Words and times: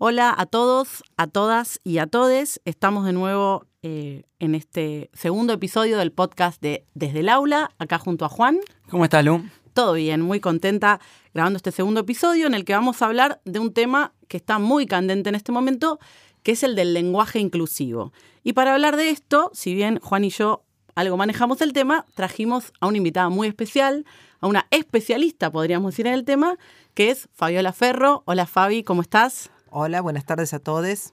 Hola 0.00 0.32
a 0.38 0.46
todos, 0.46 1.02
a 1.16 1.26
todas 1.26 1.80
y 1.82 1.98
a 1.98 2.06
todes. 2.06 2.60
Estamos 2.64 3.04
de 3.04 3.12
nuevo 3.12 3.66
eh, 3.82 4.22
en 4.38 4.54
este 4.54 5.10
segundo 5.12 5.52
episodio 5.52 5.98
del 5.98 6.12
podcast 6.12 6.62
de 6.62 6.84
Desde 6.94 7.18
el 7.18 7.28
Aula, 7.28 7.72
acá 7.80 7.98
junto 7.98 8.24
a 8.24 8.28
Juan. 8.28 8.60
¿Cómo 8.90 9.02
estás, 9.02 9.24
Lu? 9.24 9.42
Todo 9.74 9.94
bien, 9.94 10.20
muy 10.20 10.38
contenta 10.38 11.00
grabando 11.34 11.56
este 11.56 11.72
segundo 11.72 11.98
episodio 11.98 12.46
en 12.46 12.54
el 12.54 12.64
que 12.64 12.74
vamos 12.74 13.02
a 13.02 13.06
hablar 13.06 13.40
de 13.44 13.58
un 13.58 13.72
tema 13.72 14.12
que 14.28 14.36
está 14.36 14.60
muy 14.60 14.86
candente 14.86 15.30
en 15.30 15.34
este 15.34 15.50
momento, 15.50 15.98
que 16.44 16.52
es 16.52 16.62
el 16.62 16.76
del 16.76 16.94
lenguaje 16.94 17.40
inclusivo. 17.40 18.12
Y 18.44 18.52
para 18.52 18.74
hablar 18.74 18.94
de 18.94 19.10
esto, 19.10 19.50
si 19.52 19.74
bien 19.74 19.98
Juan 19.98 20.22
y 20.22 20.30
yo 20.30 20.62
algo 20.94 21.16
manejamos 21.16 21.60
el 21.60 21.72
tema, 21.72 22.06
trajimos 22.14 22.72
a 22.78 22.86
una 22.86 22.98
invitada 22.98 23.30
muy 23.30 23.48
especial, 23.48 24.06
a 24.38 24.46
una 24.46 24.68
especialista, 24.70 25.50
podríamos 25.50 25.92
decir, 25.92 26.06
en 26.06 26.14
el 26.14 26.24
tema, 26.24 26.56
que 26.94 27.10
es 27.10 27.28
Fabiola 27.34 27.72
Ferro. 27.72 28.22
Hola 28.26 28.46
Fabi, 28.46 28.84
¿cómo 28.84 29.02
estás? 29.02 29.50
Hola, 29.70 30.00
buenas 30.00 30.24
tardes 30.24 30.54
a 30.54 30.58
todos. 30.58 31.12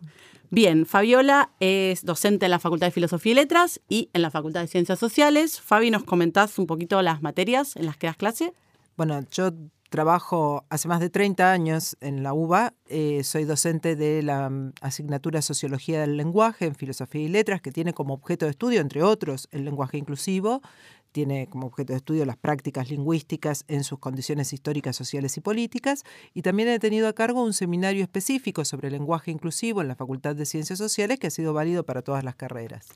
Bien, 0.50 0.86
Fabiola 0.86 1.52
es 1.60 2.06
docente 2.06 2.46
en 2.46 2.52
la 2.52 2.60
Facultad 2.60 2.88
de 2.88 2.92
Filosofía 2.92 3.34
y 3.34 3.36
Letras 3.36 3.82
y 3.90 4.10
en 4.14 4.22
la 4.22 4.32
Facultad 4.32 4.62
de 4.62 4.68
Ciencias 4.68 5.00
Sociales. 5.00 5.60
Fabi, 5.60 5.92
¿nos 5.92 6.04
comentás 6.04 6.58
un 6.58 6.68
poquito 6.68 7.02
las 7.02 7.22
materias 7.22 7.76
en 7.76 7.86
las 7.86 7.98
que 7.98 8.08
das 8.08 8.16
clase? 8.16 8.54
Bueno, 8.96 9.20
yo 9.32 9.52
trabajo 9.90 10.66
hace 10.70 10.88
más 10.88 11.00
de 11.00 11.10
30 11.10 11.52
años 11.52 11.98
en 12.00 12.24
la 12.24 12.34
UBA. 12.34 12.74
Eh, 12.88 13.24
soy 13.24 13.44
docente 13.44 13.96
de 13.96 14.24
la 14.24 14.50
mm, 14.50 14.74
asignatura 14.82 15.42
Sociología 15.42 16.02
del 16.02 16.16
Lenguaje 16.16 16.66
en 16.66 16.76
Filosofía 16.76 17.22
y 17.24 17.28
Letras, 17.28 17.62
que 17.62 17.72
tiene 17.72 17.94
como 17.94 18.14
objeto 18.14 18.46
de 18.46 18.52
estudio, 18.52 18.82
entre 18.82 19.04
otros, 19.04 19.50
el 19.52 19.66
lenguaje 19.66 19.98
inclusivo 19.98 20.62
tiene 21.16 21.48
como 21.48 21.68
objeto 21.68 21.94
de 21.94 21.98
estudio 21.98 22.26
las 22.26 22.36
prácticas 22.36 22.90
lingüísticas 22.90 23.64
en 23.70 23.86
sus 23.86 24.00
condiciones 24.00 24.52
históricas, 24.52 24.98
sociales 24.98 25.38
y 25.38 25.40
políticas, 25.40 26.04
y 26.34 26.42
también 26.42 26.68
he 26.68 26.78
tenido 26.78 27.08
a 27.08 27.14
cargo 27.14 27.42
un 27.42 27.54
seminario 27.54 28.04
específico 28.04 28.66
sobre 28.66 28.92
lenguaje 28.92 29.32
inclusivo 29.32 29.82
en 29.82 29.88
la 29.88 29.96
Facultad 29.96 30.36
de 30.36 30.46
Ciencias 30.46 30.78
Sociales 30.78 31.18
que 31.18 31.28
ha 31.28 31.32
sido 31.32 31.54
válido 31.54 31.86
para 31.86 32.02
todas 32.02 32.26
las 32.26 32.36
carreras. 32.36 32.90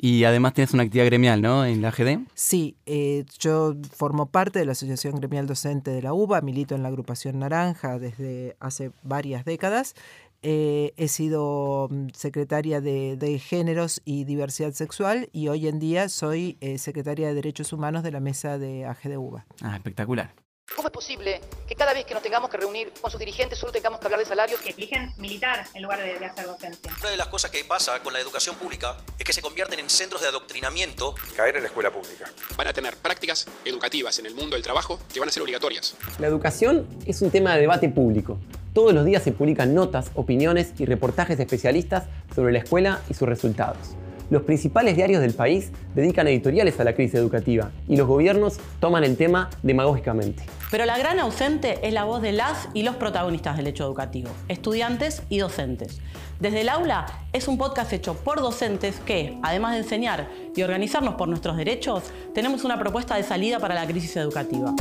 Y 0.00 0.24
además 0.24 0.54
tienes 0.54 0.72
una 0.72 0.84
actividad 0.84 1.06
gremial, 1.06 1.42
¿no? 1.42 1.66
En 1.66 1.82
la 1.82 1.90
GD. 1.90 2.20
Sí, 2.32 2.76
eh, 2.86 3.26
yo 3.38 3.74
formo 3.94 4.26
parte 4.26 4.60
de 4.60 4.64
la 4.64 4.72
Asociación 4.72 5.16
Gremial 5.16 5.46
Docente 5.46 5.90
de 5.90 6.00
la 6.00 6.14
UBA, 6.14 6.40
milito 6.40 6.74
en 6.74 6.84
la 6.84 6.88
agrupación 6.88 7.40
Naranja 7.40 7.98
desde 7.98 8.56
hace 8.60 8.92
varias 9.02 9.44
décadas 9.44 9.94
eh, 10.42 10.92
he 10.96 11.08
sido 11.08 11.88
mm, 11.90 12.08
secretaria 12.14 12.80
de, 12.80 13.38
Géneros 13.38 14.00
y 14.04 14.24
Diversidad 14.24 14.72
Sexual 14.72 15.28
y 15.32 15.48
hoy 15.48 15.68
en 15.68 15.78
día 15.78 16.08
soy 16.08 16.56
eh, 16.60 16.78
secretaria 16.78 17.28
de 17.28 17.34
Derechos 17.34 17.72
Humanos 17.72 18.02
de 18.02 18.10
la 18.10 18.20
mesa 18.20 18.58
de 18.58 18.84
AGDUBA. 18.84 19.46
Ah, 19.62 19.76
espectacular. 19.76 20.34
¿Cómo 20.76 20.88
es 20.88 20.92
posible 20.92 21.40
que 21.66 21.74
cada 21.74 21.94
vez 21.94 22.04
que 22.04 22.12
nos 22.12 22.22
tengamos 22.22 22.50
que 22.50 22.58
reunir 22.58 22.92
con 23.00 23.10
sus 23.10 23.18
dirigentes 23.18 23.58
solo 23.58 23.72
tengamos 23.72 24.00
que 24.00 24.06
hablar 24.06 24.20
de 24.20 24.26
salarios? 24.26 24.60
Que 24.60 24.70
eligen 24.70 25.12
militar 25.16 25.66
en 25.72 25.82
lugar 25.82 25.98
de, 25.98 26.18
de, 26.18 26.26
hacer 26.26 26.46
docencia. 26.46 26.92
Una 27.00 27.10
de 27.10 27.16
las 27.16 27.28
cosas 27.28 27.50
que 27.50 27.64
pasa 27.64 28.00
con 28.02 28.12
la 28.12 28.20
educación 28.20 28.54
pública 28.56 28.96
es 29.18 29.24
que 29.24 29.32
se 29.32 29.40
convierten 29.40 29.78
en 29.80 29.88
centros 29.88 30.20
de 30.20 30.28
adoctrinamiento. 30.28 31.14
Caer 31.34 31.56
en 31.56 31.62
la 31.62 31.68
escuela 31.68 31.90
pública. 31.90 32.30
Van 32.56 32.68
a 32.68 32.72
tener 32.72 32.96
prácticas 32.96 33.46
educativas 33.64 34.18
en 34.18 34.26
el 34.26 34.34
mundo 34.34 34.56
del 34.56 34.62
trabajo 34.62 35.00
que 35.12 35.20
van 35.20 35.30
a 35.30 35.32
ser 35.32 35.42
obligatorias. 35.42 35.96
La 36.18 36.26
educación 36.26 36.86
es 37.06 37.22
un 37.22 37.30
tema 37.30 37.54
de 37.54 37.62
debate 37.62 37.88
público. 37.88 38.38
Todos 38.78 38.94
los 38.94 39.04
días 39.04 39.24
se 39.24 39.32
publican 39.32 39.74
notas, 39.74 40.12
opiniones 40.14 40.72
y 40.78 40.84
reportajes 40.84 41.36
de 41.36 41.42
especialistas 41.42 42.04
sobre 42.32 42.52
la 42.52 42.60
escuela 42.60 43.00
y 43.10 43.14
sus 43.14 43.28
resultados. 43.28 43.96
Los 44.30 44.42
principales 44.42 44.94
diarios 44.94 45.20
del 45.20 45.34
país 45.34 45.72
dedican 45.96 46.28
editoriales 46.28 46.78
a 46.78 46.84
la 46.84 46.94
crisis 46.94 47.16
educativa 47.16 47.72
y 47.88 47.96
los 47.96 48.06
gobiernos 48.06 48.60
toman 48.78 49.02
el 49.02 49.16
tema 49.16 49.50
demagógicamente. 49.64 50.44
Pero 50.70 50.84
la 50.86 50.96
gran 50.96 51.18
ausente 51.18 51.80
es 51.82 51.92
la 51.92 52.04
voz 52.04 52.22
de 52.22 52.30
las 52.30 52.68
y 52.72 52.84
los 52.84 52.94
protagonistas 52.94 53.56
del 53.56 53.66
hecho 53.66 53.82
educativo, 53.82 54.30
estudiantes 54.46 55.24
y 55.28 55.38
docentes. 55.38 56.00
Desde 56.38 56.60
el 56.60 56.68
aula 56.68 57.06
es 57.32 57.48
un 57.48 57.58
podcast 57.58 57.92
hecho 57.92 58.14
por 58.14 58.40
docentes 58.40 59.00
que, 59.00 59.36
además 59.42 59.72
de 59.72 59.78
enseñar 59.78 60.28
y 60.54 60.62
organizarnos 60.62 61.16
por 61.16 61.26
nuestros 61.26 61.56
derechos, 61.56 62.04
tenemos 62.32 62.62
una 62.62 62.78
propuesta 62.78 63.16
de 63.16 63.24
salida 63.24 63.58
para 63.58 63.74
la 63.74 63.88
crisis 63.88 64.16
educativa. 64.18 64.72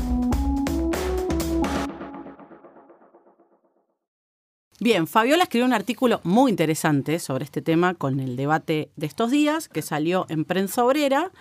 Bien, 4.88 5.06
Fabiola 5.06 5.44
escribió 5.44 5.66
un 5.66 5.74
artículo 5.74 6.22
muy 6.24 6.50
interesante 6.50 7.20
sobre 7.20 7.44
este 7.44 7.62
tema 7.62 7.94
con 7.94 8.22
el 8.22 8.38
debate 8.38 8.90
de 8.96 9.06
estos 9.06 9.32
días, 9.32 9.68
que 9.68 9.82
salió 9.82 10.26
en 10.30 10.46
Prensa 10.46 10.86
Obrera, 10.86 11.32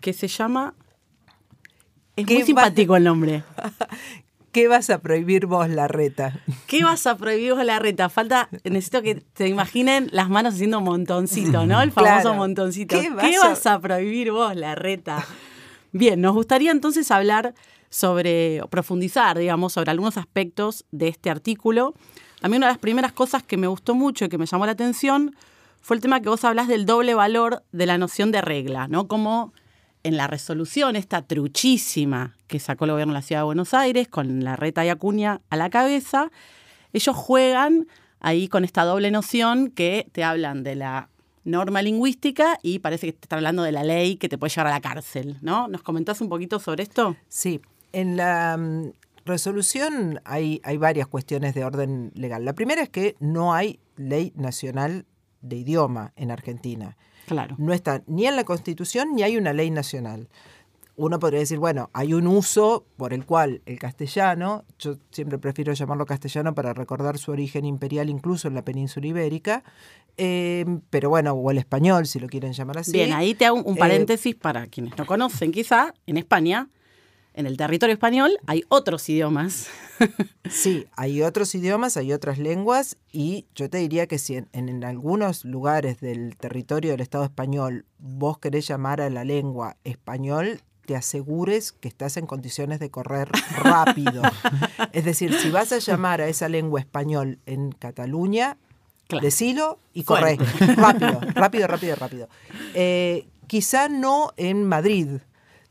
que 0.00 0.14
se 0.14 0.26
llama... 0.26 0.72
Es 2.16 2.24
muy 2.26 2.44
simpático 2.44 2.96
el 2.96 3.04
nombre. 3.04 3.44
¿Qué 4.52 4.68
vas 4.68 4.88
a 4.88 5.02
prohibir 5.02 5.44
vos, 5.44 5.68
la 5.68 5.86
reta? 5.86 6.40
¿Qué 6.66 6.82
vas 6.82 7.06
a 7.06 7.18
prohibir 7.18 7.52
vos, 7.52 7.62
la 7.62 7.78
reta? 7.78 8.08
Falta, 8.08 8.48
necesito 8.64 9.02
que 9.02 9.16
te 9.16 9.48
imaginen 9.48 10.08
las 10.10 10.30
manos 10.30 10.54
haciendo 10.54 10.80
montoncito, 10.80 11.66
¿no? 11.66 11.82
El 11.82 11.92
famoso 11.92 12.32
montoncito. 12.32 12.98
¿Qué, 12.98 13.10
vas, 13.10 13.66
a... 13.66 13.80
prohibir 13.80 14.32
vos, 14.32 14.56
la 14.56 14.76
reta? 14.76 15.26
Bien, 15.92 16.22
nos 16.22 16.32
gustaría 16.32 16.70
entonces 16.70 17.10
hablar 17.10 17.52
sobre, 17.90 18.62
profundizar, 18.70 19.36
digamos, 19.36 19.74
sobre 19.74 19.90
algunos 19.90 20.16
aspectos 20.16 20.86
de 20.90 21.08
este 21.08 21.28
artículo. 21.28 21.94
A 22.40 22.48
mí 22.48 22.56
una 22.56 22.66
de 22.66 22.72
las 22.72 22.78
primeras 22.78 23.12
cosas 23.12 23.42
que 23.42 23.56
me 23.56 23.66
gustó 23.66 23.94
mucho 23.94 24.24
y 24.24 24.28
que 24.28 24.38
me 24.38 24.46
llamó 24.46 24.66
la 24.66 24.72
atención 24.72 25.34
fue 25.80 25.96
el 25.96 26.02
tema 26.02 26.20
que 26.20 26.28
vos 26.28 26.44
hablas 26.44 26.68
del 26.68 26.86
doble 26.86 27.14
valor 27.14 27.62
de 27.72 27.86
la 27.86 27.98
noción 27.98 28.30
de 28.30 28.40
regla, 28.40 28.88
¿no? 28.88 29.08
Como 29.08 29.52
en 30.04 30.16
la 30.16 30.26
resolución 30.26 30.96
esta 30.96 31.22
truchísima 31.22 32.36
que 32.46 32.60
sacó 32.60 32.84
el 32.84 32.92
gobierno 32.92 33.12
de 33.12 33.18
la 33.18 33.22
Ciudad 33.22 33.40
de 33.40 33.46
Buenos 33.46 33.74
Aires, 33.74 34.08
con 34.08 34.44
la 34.44 34.56
reta 34.56 34.84
y 34.84 34.88
acuña 34.88 35.40
a 35.50 35.56
la 35.56 35.70
cabeza, 35.70 36.30
ellos 36.92 37.16
juegan 37.16 37.86
ahí 38.20 38.48
con 38.48 38.64
esta 38.64 38.84
doble 38.84 39.10
noción 39.10 39.70
que 39.70 40.08
te 40.12 40.24
hablan 40.24 40.62
de 40.62 40.76
la 40.76 41.08
norma 41.44 41.82
lingüística 41.82 42.58
y 42.62 42.78
parece 42.80 43.06
que 43.06 43.12
te 43.12 43.24
están 43.24 43.38
hablando 43.38 43.62
de 43.62 43.72
la 43.72 43.82
ley 43.82 44.16
que 44.16 44.28
te 44.28 44.38
puede 44.38 44.50
llevar 44.50 44.68
a 44.68 44.70
la 44.70 44.80
cárcel, 44.80 45.38
¿no? 45.40 45.68
¿Nos 45.68 45.82
comentás 45.82 46.20
un 46.20 46.28
poquito 46.28 46.60
sobre 46.60 46.82
esto? 46.82 47.16
Sí. 47.28 47.60
En 47.92 48.16
la 48.16 48.56
mm, 48.58 48.92
resolución 49.28 50.20
hay, 50.24 50.60
hay 50.64 50.76
varias 50.76 51.06
cuestiones 51.06 51.54
de 51.54 51.64
orden 51.64 52.10
legal. 52.14 52.44
La 52.44 52.54
primera 52.54 52.82
es 52.82 52.88
que 52.88 53.14
no 53.20 53.54
hay 53.54 53.78
ley 53.96 54.32
nacional 54.34 55.06
de 55.40 55.56
idioma 55.56 56.12
en 56.16 56.30
Argentina. 56.30 56.96
Claro. 57.26 57.54
No 57.58 57.72
está 57.72 58.02
ni 58.06 58.26
en 58.26 58.36
la 58.36 58.44
Constitución 58.44 59.14
ni 59.14 59.22
hay 59.22 59.36
una 59.36 59.52
ley 59.52 59.70
nacional. 59.70 60.28
Uno 60.96 61.20
podría 61.20 61.38
decir, 61.38 61.60
bueno, 61.60 61.90
hay 61.92 62.12
un 62.12 62.26
uso 62.26 62.84
por 62.96 63.12
el 63.12 63.24
cual 63.24 63.62
el 63.66 63.78
castellano, 63.78 64.64
yo 64.80 64.96
siempre 65.12 65.38
prefiero 65.38 65.72
llamarlo 65.72 66.06
castellano 66.06 66.56
para 66.56 66.74
recordar 66.74 67.18
su 67.18 67.30
origen 67.30 67.64
imperial 67.64 68.10
incluso 68.10 68.48
en 68.48 68.54
la 68.54 68.64
península 68.64 69.06
ibérica, 69.06 69.62
eh, 70.16 70.64
pero 70.90 71.08
bueno, 71.08 71.34
o 71.34 71.52
el 71.52 71.58
español, 71.58 72.06
si 72.06 72.18
lo 72.18 72.26
quieren 72.26 72.52
llamar 72.52 72.78
así. 72.78 72.90
Bien, 72.90 73.12
ahí 73.12 73.34
te 73.34 73.46
hago 73.46 73.62
un 73.62 73.76
eh, 73.76 73.78
paréntesis 73.78 74.34
para 74.34 74.66
quienes 74.66 74.98
no 74.98 75.06
conocen, 75.06 75.52
quizá 75.52 75.94
en 76.06 76.16
España 76.16 76.68
en 77.34 77.46
el 77.46 77.56
territorio 77.56 77.92
español 77.92 78.38
hay 78.46 78.64
otros 78.68 79.08
idiomas. 79.08 79.68
sí, 80.50 80.86
hay 80.96 81.22
otros 81.22 81.54
idiomas, 81.54 81.96
hay 81.96 82.12
otras 82.12 82.38
lenguas 82.38 82.96
y 83.12 83.46
yo 83.54 83.68
te 83.70 83.78
diría 83.78 84.06
que 84.06 84.18
si 84.18 84.36
en, 84.52 84.84
algunos 84.84 85.44
lugares 85.44 86.00
del 86.00 86.36
territorio 86.36 86.92
del 86.92 87.00
Estado 87.00 87.24
español 87.24 87.84
vos 87.98 88.38
querés 88.38 88.66
llamar 88.66 89.00
a 89.00 89.10
la 89.10 89.24
lengua 89.24 89.76
español, 89.84 90.60
te 90.86 90.96
asegures 90.96 91.72
que 91.72 91.88
estás 91.88 92.16
en 92.16 92.26
condiciones 92.26 92.80
de 92.80 92.90
correr 92.90 93.28
rápido. 93.56 94.22
es 94.92 95.04
decir, 95.04 95.34
si 95.34 95.50
vas 95.50 95.72
a 95.72 95.78
llamar 95.78 96.20
a 96.20 96.28
esa 96.28 96.48
lengua 96.48 96.80
español 96.80 97.38
en 97.46 97.72
Cataluña, 97.72 98.56
decilo 99.20 99.78
y 99.94 100.04
corre. 100.04 100.38
rápido, 100.76 101.20
rápido, 101.34 101.66
rápido, 101.66 101.96
rápido. 101.96 102.28
Eh, 102.74 103.26
quizá 103.46 103.88
no 103.88 104.32
en 104.36 104.64
Madrid, 104.64 105.18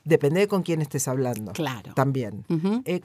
Depende 0.08 0.40
de 0.40 0.48
con 0.48 0.64
quién 0.64 0.82
estés 0.82 1.08
hablando. 1.10 1.52
Claro. 1.52 1.94
También. 1.94 2.46
Eh, 2.86 3.02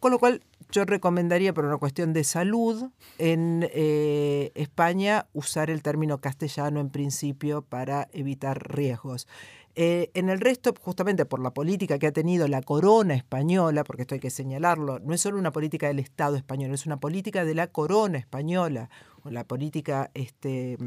con 0.00 0.10
lo 0.10 0.18
cual, 0.18 0.42
yo 0.70 0.86
recomendaría, 0.86 1.52
por 1.52 1.66
una 1.66 1.76
cuestión 1.76 2.14
de 2.14 2.24
salud, 2.24 2.90
en 3.18 3.68
eh, 3.74 4.52
España 4.54 5.26
usar 5.34 5.68
el 5.68 5.82
término 5.82 6.18
castellano 6.18 6.80
en 6.80 6.88
principio 6.88 7.60
para 7.60 8.08
evitar 8.12 8.74
riesgos. 8.74 9.28
Eh, 9.74 10.10
en 10.14 10.30
el 10.30 10.40
resto, 10.40 10.72
justamente 10.80 11.26
por 11.26 11.40
la 11.40 11.52
política 11.52 11.98
que 11.98 12.06
ha 12.06 12.12
tenido 12.12 12.48
la 12.48 12.62
corona 12.62 13.14
española, 13.14 13.84
porque 13.84 14.02
esto 14.02 14.14
hay 14.14 14.20
que 14.20 14.30
señalarlo, 14.30 14.98
no 15.00 15.12
es 15.12 15.20
solo 15.20 15.38
una 15.38 15.52
política 15.52 15.88
del 15.88 15.98
Estado 15.98 16.36
español, 16.36 16.72
es 16.72 16.86
una 16.86 16.96
política 16.96 17.44
de 17.44 17.54
la 17.54 17.66
corona 17.66 18.16
española, 18.16 18.88
o 19.24 19.30
la 19.30 19.44
política 19.44 20.10
este, 20.14 20.78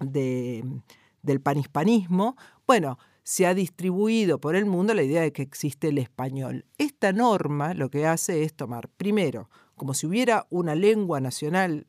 de, 0.00 0.62
del 1.22 1.40
panhispanismo. 1.40 2.36
Bueno, 2.66 2.98
se 3.28 3.46
ha 3.46 3.52
distribuido 3.52 4.40
por 4.40 4.56
el 4.56 4.64
mundo 4.64 4.94
la 4.94 5.02
idea 5.02 5.20
de 5.20 5.34
que 5.34 5.42
existe 5.42 5.88
el 5.88 5.98
español. 5.98 6.64
Esta 6.78 7.12
norma 7.12 7.74
lo 7.74 7.90
que 7.90 8.06
hace 8.06 8.42
es 8.42 8.54
tomar, 8.54 8.88
primero, 8.88 9.50
como 9.76 9.92
si 9.92 10.06
hubiera 10.06 10.46
una 10.48 10.74
lengua 10.74 11.20
nacional, 11.20 11.86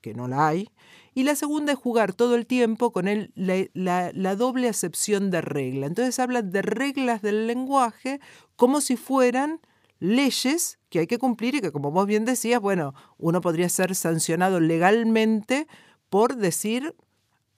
que 0.00 0.14
no 0.14 0.26
la 0.26 0.48
hay, 0.48 0.70
y 1.12 1.24
la 1.24 1.34
segunda 1.34 1.72
es 1.72 1.78
jugar 1.78 2.14
todo 2.14 2.34
el 2.34 2.46
tiempo 2.46 2.92
con 2.92 3.04
la, 3.34 4.10
la, 4.14 4.36
doble 4.36 4.70
acepción 4.70 5.30
de 5.30 5.42
regla. 5.42 5.84
Entonces 5.84 6.18
hablan 6.18 6.50
de 6.50 6.62
reglas 6.62 7.20
del 7.20 7.46
lenguaje 7.46 8.18
como 8.56 8.80
si 8.80 8.96
fueran 8.96 9.60
leyes 9.98 10.78
que 10.88 11.00
hay 11.00 11.06
que 11.06 11.18
cumplir 11.18 11.56
y 11.56 11.60
que, 11.60 11.72
como 11.72 11.90
vos 11.90 12.06
bien 12.06 12.24
decías, 12.24 12.58
bueno, 12.58 12.94
uno 13.18 13.42
podría 13.42 13.68
ser 13.68 13.94
sancionado 13.94 14.60
legalmente 14.60 15.66
por 16.08 16.36
decir 16.36 16.94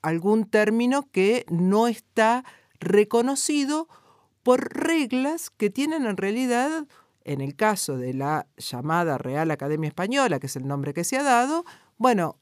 algún 0.02 0.44
término 0.44 1.08
que 1.12 1.46
no 1.48 1.86
está 1.86 2.44
reconocido 2.82 3.88
por 4.42 4.74
reglas 4.74 5.50
que 5.50 5.70
tienen 5.70 6.06
en 6.06 6.16
realidad, 6.16 6.86
en 7.24 7.40
el 7.40 7.54
caso 7.54 7.96
de 7.96 8.12
la 8.12 8.46
llamada 8.56 9.18
Real 9.18 9.50
Academia 9.50 9.88
Española, 9.88 10.40
que 10.40 10.46
es 10.46 10.56
el 10.56 10.66
nombre 10.66 10.92
que 10.92 11.04
se 11.04 11.16
ha 11.16 11.22
dado, 11.22 11.64
bueno, 11.96 12.36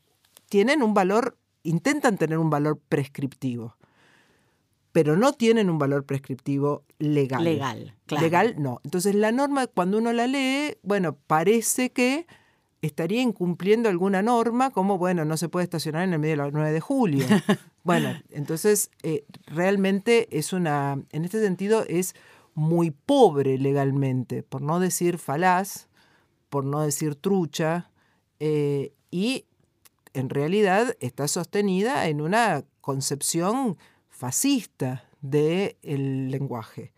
tienen 0.49 0.83
un 0.83 0.95
valor, 0.95 1.37
intentan 1.63 2.17
tener 2.17 2.39
un 2.39 2.51
valor 2.51 2.81
prescriptivo, 2.89 3.77
pero 4.93 5.17
no 5.17 5.33
tienen 5.33 5.71
un 5.71 5.79
valor 5.79 6.05
prescriptivo 6.05 6.85
legal. 6.99 7.45
Legal, 7.45 7.95
claro. 8.07 8.25
Legal 8.25 8.55
no. 8.59 8.81
Entonces 8.83 9.15
la 9.15 9.31
norma, 9.31 9.67
cuando 9.67 9.99
uno 9.99 10.13
la 10.13 10.27
lee, 10.27 10.79
bueno, 10.83 11.17
parece 11.27 11.91
que 11.91 12.27
estaría 12.83 13.21
incumpliendo 13.21 13.89
alguna 13.89 14.23
norma, 14.23 14.71
como, 14.71 14.99
bueno, 14.99 15.25
no 15.25 15.37
se 15.37 15.49
puede 15.49 15.65
estacionar 15.65 16.05
en 16.05 16.15
el 16.15 16.19
medio 16.19 16.33
de 16.33 16.37
la 16.45 16.51
9 16.51 16.73
de 16.73 16.81
julio. 16.81 17.27
bueno, 17.85 18.15
entonces 18.31 18.91
eh, 19.03 19.25
realmente 19.47 20.29
es 20.37 20.53
una, 20.53 21.03
en 21.13 21.25
este 21.25 21.43
sentido 21.43 21.85
es 21.89 22.15
muy 22.55 22.91
pobre 22.91 23.59
legalmente, 23.59 24.43
por 24.43 24.63
no 24.63 24.81
decir 24.81 25.19
falaz, 25.19 25.89
por 26.49 26.65
no 26.65 26.81
decir 26.81 27.15
trucha, 27.15 27.91
eh, 28.41 28.93
y 29.11 29.45
en 30.15 30.31
realidad 30.31 30.97
está 31.01 31.29
sostenida 31.29 32.09
en 32.09 32.21
una 32.21 32.65
concepción 32.81 33.77
fascista 34.09 35.05
del 35.21 36.31
lenguaje, 36.31 36.93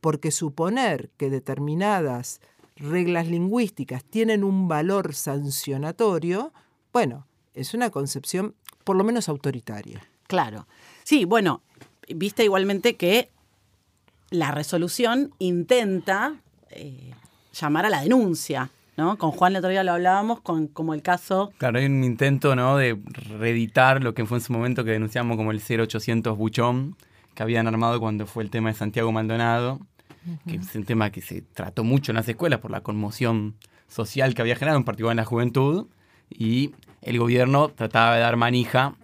porque 0.00 0.30
suponer 0.30 1.10
que 1.16 1.30
determinadas 1.30 2.40
reglas 2.76 3.26
lingüísticas 3.26 4.04
tienen 4.04 4.44
un 4.44 4.68
valor 4.68 5.14
sancionatorio, 5.14 6.52
bueno, 6.92 7.26
es 7.54 7.74
una 7.74 7.90
concepción 7.90 8.54
por 8.84 8.96
lo 8.96 9.04
menos 9.04 9.28
autoritaria. 9.28 10.02
Claro. 10.26 10.66
Sí, 11.04 11.24
bueno, 11.24 11.62
viste 12.14 12.44
igualmente 12.44 12.96
que 12.96 13.30
la 14.30 14.50
resolución 14.50 15.32
intenta 15.38 16.34
eh, 16.70 17.12
llamar 17.52 17.86
a 17.86 17.90
la 17.90 18.02
denuncia. 18.02 18.70
¿no? 18.96 19.18
Con 19.18 19.30
Juan 19.30 19.52
el 19.52 19.58
otro 19.58 19.70
día 19.70 19.84
lo 19.84 19.92
hablábamos, 19.92 20.40
con, 20.40 20.68
como 20.68 20.94
el 20.94 21.02
caso... 21.02 21.52
Claro, 21.58 21.78
hay 21.78 21.86
un 21.86 22.02
intento 22.02 22.56
¿no? 22.56 22.76
de 22.76 22.98
reeditar 23.38 24.02
lo 24.02 24.14
que 24.14 24.24
fue 24.24 24.38
en 24.38 24.44
su 24.44 24.52
momento 24.52 24.84
que 24.84 24.92
denunciamos 24.92 25.36
como 25.36 25.50
el 25.50 25.60
0800 25.60 26.36
Buchón, 26.36 26.96
que 27.34 27.42
habían 27.42 27.66
armado 27.66 28.00
cuando 28.00 28.26
fue 28.26 28.42
el 28.42 28.50
tema 28.50 28.70
de 28.70 28.74
Santiago 28.74 29.12
Maldonado, 29.12 29.80
que 30.46 30.56
es 30.56 30.74
un 30.74 30.84
tema 30.84 31.10
que 31.10 31.20
se 31.20 31.42
trató 31.42 31.84
mucho 31.84 32.12
en 32.12 32.16
las 32.16 32.28
escuelas 32.28 32.60
por 32.60 32.70
la 32.70 32.82
conmoción 32.82 33.56
social 33.88 34.34
que 34.34 34.42
había 34.42 34.56
generado, 34.56 34.78
en 34.78 34.84
particular 34.84 35.12
en 35.12 35.18
la 35.18 35.24
juventud, 35.24 35.86
y 36.30 36.72
el 37.02 37.18
gobierno 37.18 37.68
trataba 37.68 38.14
de 38.14 38.20
dar 38.20 38.36
manija 38.36 38.96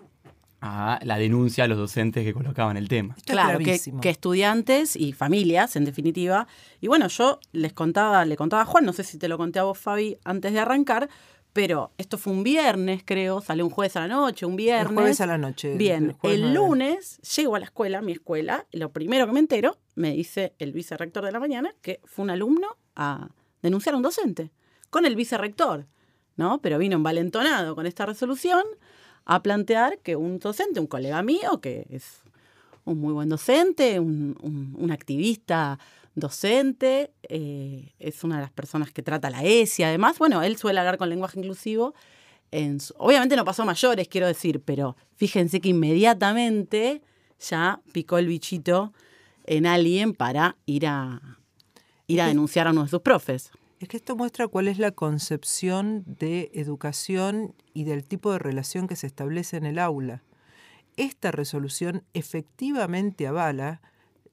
a 0.61 1.01
la 1.03 1.19
denuncia 1.19 1.65
a 1.65 1.67
los 1.67 1.77
docentes 1.77 2.25
que 2.25 2.33
colocaban 2.33 2.77
el 2.77 2.89
tema. 2.89 3.17
claro, 3.27 3.59
que, 3.59 3.81
que, 4.01 4.09
estudiantes 4.09 4.95
y 4.95 5.13
familias, 5.13 5.75
en 5.75 5.85
definitiva. 5.85 6.47
Y 6.81 6.87
bueno, 6.87 7.09
yo 7.09 7.41
les 7.51 7.73
contaba, 7.73 8.25
le 8.25 8.37
contaba 8.37 8.63
a 8.63 8.65
Juan, 8.65 8.85
no 8.85 8.93
sé 8.93 9.03
si 9.03 9.19
te 9.19 9.27
lo 9.27 9.39
conté 9.39 9.59
a 9.59 9.65
vos, 9.65 9.77
Fabi, 9.77 10.19
antes 10.25 10.53
de 10.53 10.61
arrancar, 10.61 11.09
pero 11.53 11.91
esto 11.99 12.17
fue 12.17 12.33
un 12.33 12.45
viernes, 12.45 13.03
creo, 13.05 13.41
salió 13.41 13.65
un 13.65 13.71
jueves 13.71 13.97
a 13.97 14.01
la 14.01 14.09
noche, 14.09 14.47
un 14.47 14.57
viernes. 14.57 14.91
El 14.91 14.95
jueves 14.95 15.21
a 15.21 15.27
la 15.27 15.37
noche. 15.37 15.77
Bien, 15.77 16.17
el, 16.23 16.55
lunes 16.55 17.21
llego 17.37 17.57
a 17.57 17.59
la 17.59 17.67
escuela, 17.67 17.99
a 17.99 18.03
mi 18.03 18.13
escuela, 18.13 18.67
y 18.71 18.79
lo 18.79 18.91
primero 18.91 19.27
que 19.27 19.33
me 19.33 19.41
entero, 19.41 19.77
me 19.95 20.13
dice 20.13 20.55
el 20.59 20.73
vicerrector 20.73 21.25
de 21.25 21.33
la 21.33 21.41
mañana, 21.41 21.75
que 21.83 22.01
fue 22.05 22.25
un 22.25 22.31
alumno 22.31 22.77
a 22.97 23.29
denunciar 23.63 23.95
a 23.95 23.97
un 23.97 24.03
docente, 24.03 24.51
con 24.91 25.07
el 25.07 25.17
vicerrector, 25.17 25.87
¿no? 26.37 26.61
Pero 26.61 26.79
vino 26.79 26.97
envalentonado 26.97 27.75
con 27.75 27.87
esta 27.87 28.07
resolución 28.07 28.63
a 29.25 29.43
plantear 29.43 29.99
que 29.99 30.17
un 30.17 30.39
docente, 30.39 30.81
un 30.81 30.87
colega 30.87 31.23
mío, 31.23 31.61
que 31.61 31.87
es 31.91 32.23
un 32.85 32.99
muy 32.99 33.13
buen 33.13 33.29
docente, 33.29 34.01
un, 34.01 34.89
activista 34.91 35.79
docente, 36.15 37.13
eh, 37.23 37.93
es 37.99 38.25
una 38.25 38.37
de 38.37 38.43
las 38.43 38.51
personas 38.51 38.93
que 38.93 39.03
trata 39.03 39.31
la 39.31 39.45
ESI, 39.45 39.85
además, 39.85 40.19
bueno, 40.19 40.43
él 40.43 40.57
suele 40.57 40.81
hablar 40.81 40.99
con 40.99 41.09
lenguaje 41.09 41.39
inclusivo. 41.39 41.95
En 42.51 42.79
obviamente 42.99 43.35
no 43.35 43.47
pasó 43.47 43.65
mayores, 43.65 44.09
quiero 44.09 44.27
decir, 44.27 44.61
pero 44.63 44.97
fíjense 45.17 45.61
que 45.61 45.71
inmediatamente 45.71 47.01
ya 47.41 47.81
picó 47.93 48.19
el 48.19 48.27
bichito 48.27 48.93
en 49.45 49.67
alguien 49.67 50.15
para 50.15 50.57
ir 50.67 50.87
a, 50.87 51.39
ir 52.07 52.21
a 52.21 52.27
denunciar 52.27 52.67
a 52.67 52.71
uno 52.71 52.85
de 52.85 52.89
sus 52.89 53.01
profes. 53.01 53.51
Es 53.81 53.89
que 53.89 53.97
esto 53.97 54.15
muestra 54.15 54.47
cuál 54.47 54.69
es 54.69 54.79
la 54.79 54.93
concepción 54.93 56.05
de 56.07 56.53
educación 56.55 57.55
y 57.75 57.85
del 57.85 58.05
tipo 58.05 58.31
de 58.33 58.39
relación 58.39 58.87
que 58.87 58.95
se 58.95 59.09
establece 59.09 59.57
en 59.57 59.67
el 59.67 59.79
aula. 59.79 60.23
Esta 60.97 61.33
resolución 61.33 62.05
efectivamente 62.15 63.27
avala, 63.27 63.81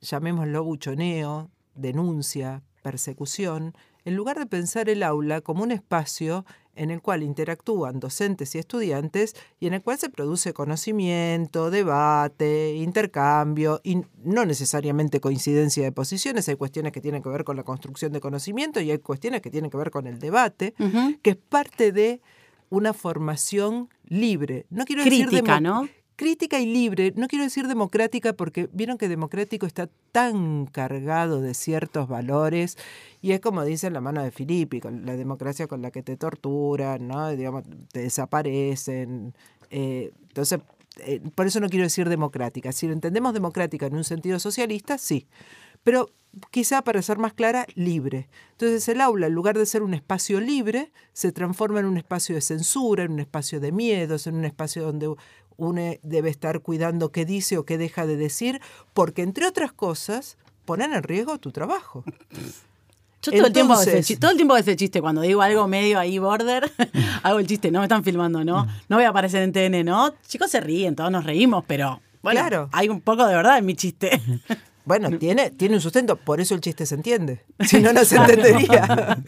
llamémoslo 0.02 0.64
buchoneo, 0.64 1.50
denuncia, 1.74 2.62
persecución, 2.84 3.74
en 4.06 4.16
lugar 4.16 4.38
de 4.38 4.46
pensar 4.46 4.90
el 4.90 5.04
aula 5.04 5.42
como 5.42 5.64
un 5.64 5.72
espacio 5.72 6.46
en 6.80 6.92
el 6.92 7.02
cual 7.02 7.24
interactúan 7.24 8.00
docentes 8.00 8.56
y 8.56 8.58
estudiantes 8.58 9.36
y 9.60 9.68
en 9.68 9.74
el 9.74 9.81
cual 9.81 9.98
se 10.00 10.10
produce 10.10 10.54
conocimiento, 10.54 11.70
debate, 11.72 12.74
intercambio 12.76 13.81
y 13.84 14.02
no 14.24 14.46
necesariamente 14.46 15.20
coincidencia 15.20 15.84
de 15.84 15.92
posiciones. 15.92 16.48
Hay 16.48 16.56
cuestiones 16.56 16.94
que 16.94 17.02
tienen 17.02 17.22
que 17.22 17.28
ver 17.28 17.44
con 17.44 17.58
la 17.58 17.64
construcción 17.64 18.14
de 18.14 18.22
conocimiento 18.22 18.80
y 18.80 18.92
hay 18.92 19.00
cuestiones 19.00 19.42
que 19.42 19.52
tienen 19.52 19.70
que 19.70 19.76
ver 19.76 19.92
con 19.92 20.08
el 20.08 20.20
debate, 20.20 20.74
que 21.22 21.31
es 21.31 21.36
parte 21.36 21.92
de 21.92 22.22
una 22.70 22.94
formación 22.94 23.90
libre. 24.08 24.66
No 24.70 24.86
quiero 24.86 25.04
Crítica, 25.04 25.60
¿no? 25.60 25.90
Crítica 26.19 26.60
y 26.60 26.66
libre, 26.66 27.13
no 27.16 27.30
quiero 27.30 27.45
decir 27.45 27.66
democrática 27.69 28.33
porque 28.33 28.68
vieron 28.74 28.98
que 28.98 29.07
democrático 29.07 29.66
está 29.66 29.88
tan 30.12 30.66
cargado 30.66 31.39
de 31.39 31.54
ciertos 31.54 32.10
valores 32.10 32.77
y 33.21 33.31
es 33.31 33.39
como 33.39 33.63
dice 33.63 33.89
la 33.89 34.01
mano 34.01 34.21
de 34.21 34.30
Filippi, 34.30 34.81
la 34.81 35.16
democracia 35.16 35.68
con 35.68 35.81
la 35.81 35.92
que 35.92 36.04
te 36.04 36.18
torturan, 36.18 37.07
¿no? 37.07 37.30
Digamos, 37.30 37.63
te 37.94 38.01
desaparecen. 38.01 39.33
Eh, 39.69 40.12
entonces, 40.27 40.60
eh, 40.98 41.21
por 41.36 41.48
eso 41.48 41.62
no 41.62 41.69
quiero 41.69 41.86
decir 41.86 42.10
democrática. 42.10 42.74
Si 42.74 42.86
lo 42.86 42.92
entendemos 42.92 43.33
democrática 43.33 43.86
en 43.86 43.95
un 43.95 44.04
sentido 44.04 44.39
socialista, 44.39 44.98
sí. 44.98 45.25
Pero 45.83 46.10
quizá 46.51 46.81
para 46.81 47.01
ser 47.01 47.18
más 47.18 47.31
clara, 47.31 47.65
libre. 47.75 48.27
Entonces 48.51 48.86
el 48.89 49.00
aula, 49.00 49.27
en 49.27 49.33
lugar 49.33 49.57
de 49.57 49.65
ser 49.65 49.83
un 49.83 49.94
espacio 49.94 50.42
libre, 50.42 50.92
se 51.13 51.31
transforma 51.31 51.80
en 51.80 51.86
un 51.86 51.98
espacio 51.98 52.36
de 52.36 52.42
censura, 52.42 53.06
en 53.06 53.13
un 53.13 53.22
espacio 53.22 53.62
de 53.62 53.72
miedos, 53.72 54.27
en 54.27 54.36
un 54.36 54.44
espacio 54.44 54.83
donde 54.83 55.15
uno 55.60 55.96
debe 56.02 56.30
estar 56.30 56.62
cuidando 56.62 57.12
qué 57.12 57.25
dice 57.25 57.58
o 57.58 57.66
qué 57.66 57.78
deja 57.78 58.06
de 58.06 58.18
decir, 58.18 58.62
porque 58.94 59.22
entre 59.22 59.46
otras 59.46 59.72
cosas 59.72 60.38
ponen 60.66 60.94
en 60.94 61.04
riesgo 61.04 61.38
tu 61.38 61.51
trabajo. 61.51 62.04
Yo 63.22 63.34
todo, 63.34 63.48
el 63.48 63.54
tiempo 63.54 63.74
ese, 63.80 64.16
todo 64.18 64.32
el 64.32 64.38
tiempo 64.38 64.56
ese 64.56 64.75
chiste, 64.78 65.01
cuando 65.01 65.22
digo 65.22 65.42
algo 65.42 65.68
medio 65.68 66.00
ahí 66.00 66.20
border, 66.20 66.72
hago 67.24 67.39
el 67.39 67.48
chiste, 67.48 67.70
no 67.70 67.80
me 67.80 67.86
están 67.86 68.04
filmando, 68.04 68.46
¿no? 68.46 68.66
No 68.88 68.96
voy 68.96 69.04
a 69.04 69.10
aparecer 69.10 69.42
en 69.44 69.51
TN, 69.51 69.84
¿no? 69.84 70.13
Chicos 70.25 70.50
se 70.50 70.62
ríen, 70.62 70.96
todos 70.96 71.12
nos 71.12 71.25
reímos, 71.25 71.66
pero 71.68 72.00
bueno, 72.22 72.39
claro. 72.39 72.70
hay 72.72 72.88
un 72.88 73.01
poco 73.01 73.25
de 73.25 73.36
verdad 73.36 73.58
en 73.58 73.66
mi 73.66 73.75
chiste. 73.75 74.22
Bueno, 74.89 75.15
tiene, 75.19 75.51
tiene 75.51 75.75
un 75.75 75.81
sustento, 75.81 76.15
por 76.15 76.41
eso 76.41 76.55
el 76.55 76.62
chiste 76.62 76.84
se 76.88 76.96
entiende. 76.96 77.43
Si 77.60 77.79
no, 77.79 77.93
no 77.93 78.03
se 78.03 78.15
entendería. 78.15 79.19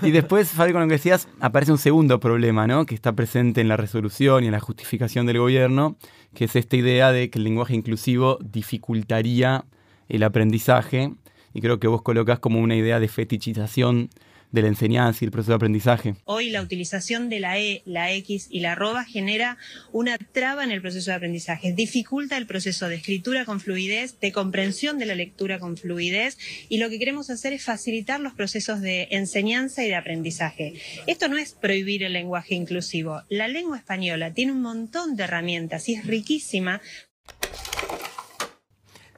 Y 0.00 0.10
después, 0.10 0.48
Fabi, 0.48 0.72
con 0.72 0.80
lo 0.80 0.88
que 0.88 0.94
decías, 0.94 1.28
aparece 1.38 1.70
un 1.70 1.76
segundo 1.76 2.18
problema, 2.18 2.66
¿no? 2.66 2.86
Que 2.86 2.94
está 2.94 3.12
presente 3.12 3.60
en 3.60 3.68
la 3.68 3.76
resolución 3.76 4.42
y 4.42 4.46
en 4.46 4.52
la 4.52 4.60
justificación 4.60 5.26
del 5.26 5.38
gobierno, 5.38 5.96
que 6.32 6.46
es 6.46 6.56
esta 6.56 6.76
idea 6.76 7.12
de 7.12 7.28
que 7.28 7.38
el 7.38 7.44
lenguaje 7.44 7.74
inclusivo 7.74 8.38
dificultaría 8.40 9.66
el 10.08 10.22
aprendizaje. 10.22 11.12
Y 11.52 11.60
creo 11.60 11.78
que 11.78 11.88
vos 11.88 12.00
colocas 12.00 12.38
como 12.38 12.60
una 12.60 12.74
idea 12.74 12.98
de 12.98 13.08
fetichización 13.08 14.08
de 14.52 14.62
la 14.62 14.68
enseñanza 14.68 15.24
y 15.24 15.26
el 15.26 15.30
proceso 15.32 15.52
de 15.52 15.56
aprendizaje. 15.56 16.14
Hoy 16.24 16.50
la 16.50 16.62
utilización 16.62 17.28
de 17.28 17.40
la 17.40 17.58
E, 17.58 17.82
la 17.86 18.12
X 18.12 18.48
y 18.50 18.60
la 18.60 18.72
arroba 18.72 19.04
genera 19.04 19.56
una 19.92 20.18
traba 20.18 20.62
en 20.62 20.70
el 20.70 20.80
proceso 20.80 21.10
de 21.10 21.16
aprendizaje, 21.16 21.72
dificulta 21.72 22.36
el 22.36 22.46
proceso 22.46 22.88
de 22.88 22.96
escritura 22.96 23.44
con 23.44 23.60
fluidez, 23.60 24.20
de 24.20 24.30
comprensión 24.32 24.98
de 24.98 25.06
la 25.06 25.14
lectura 25.14 25.58
con 25.58 25.76
fluidez 25.76 26.38
y 26.68 26.78
lo 26.78 26.90
que 26.90 26.98
queremos 26.98 27.30
hacer 27.30 27.52
es 27.52 27.64
facilitar 27.64 28.20
los 28.20 28.34
procesos 28.34 28.80
de 28.80 29.08
enseñanza 29.10 29.84
y 29.84 29.88
de 29.88 29.96
aprendizaje. 29.96 30.74
Esto 31.06 31.28
no 31.28 31.38
es 31.38 31.52
prohibir 31.52 32.02
el 32.02 32.12
lenguaje 32.12 32.54
inclusivo. 32.54 33.22
La 33.28 33.48
lengua 33.48 33.78
española 33.78 34.34
tiene 34.34 34.52
un 34.52 34.62
montón 34.62 35.16
de 35.16 35.24
herramientas 35.24 35.88
y 35.88 35.94
es 35.94 36.06
riquísima. 36.06 36.82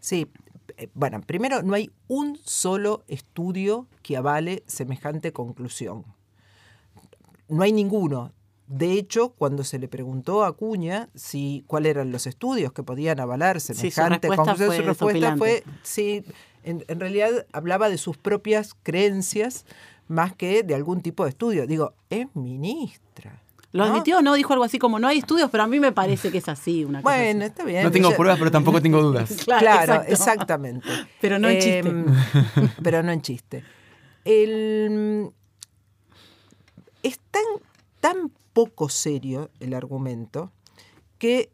Sí, 0.01 0.27
bueno, 0.95 1.21
primero 1.21 1.63
no 1.63 1.75
hay 1.75 1.91
un 2.09 2.39
solo 2.45 3.05
estudio 3.09 3.87
que 4.03 4.17
avale 4.17 4.63
semejante 4.67 5.33
conclusión. 5.33 6.05
No 7.49 7.63
hay 7.63 7.73
ninguno. 7.73 8.33
De 8.67 8.93
hecho, 8.93 9.31
cuando 9.31 9.63
se 9.63 9.79
le 9.79 9.89
preguntó 9.89 10.43
a 10.43 10.49
Acuña 10.49 11.11
si 11.15 11.65
cuáles 11.67 11.91
eran 11.91 12.13
los 12.13 12.27
estudios 12.27 12.73
que 12.73 12.83
podían 12.83 13.21
avalar 13.21 13.61
semejante 13.61 14.29
conclusión, 14.29 14.75
su 14.75 14.83
respuesta 14.83 15.37
fue, 15.37 15.65
sí, 15.83 16.25
en, 16.65 16.83
realidad 16.99 17.47
hablaba 17.53 17.91
de 17.91 17.99
sus 17.99 18.17
propias 18.17 18.75
creencias, 18.83 19.67
más 20.09 20.35
que 20.35 20.63
de 20.63 20.75
algún 20.75 21.03
tipo 21.03 21.25
de 21.25 21.31
estudio. 21.31 21.67
Digo, 21.67 21.95
es 22.09 22.27
ministra. 22.35 23.43
¿Lo 23.75 23.83
admitió 23.83 24.19
o 24.19 24.23
no? 24.23 24.35
Dijo 24.35 24.53
algo 24.53 24.65
así 24.65 24.79
como, 24.79 25.01
no 25.01 25.09
hay 25.09 25.19
estudios, 25.19 25.51
pero 25.51 25.65
a 25.65 25.67
mí 25.67 25.81
me 25.81 25.91
parece 25.91 26.31
que 26.31 26.39
es 26.39 26.49
así. 26.49 26.85
Una 26.85 27.03
cosa 27.03 27.17
bueno, 27.17 27.45
está 27.45 27.65
bien. 27.65 27.83
No 27.83 27.91
tengo 27.91 28.15
pruebas, 28.15 28.39
pero 28.39 28.53
tampoco 28.53 28.81
tengo 28.81 29.03
dudas. 29.03 29.37
claro, 29.45 30.05
exactamente. 30.07 30.87
pero 31.21 31.41
no 31.41 31.49
en 31.49 31.59
chiste. 31.59 31.79
Em, 31.81 32.07
pero 32.85 33.03
no 33.03 33.11
en 33.11 33.21
chiste. 33.21 33.65
El, 34.25 35.33
es 37.03 37.19
tan, 37.33 37.43
tan 37.99 38.31
poco 38.53 38.89
serio 38.89 39.51
el 39.59 39.75
argumento 39.75 40.53
que, 41.19 41.51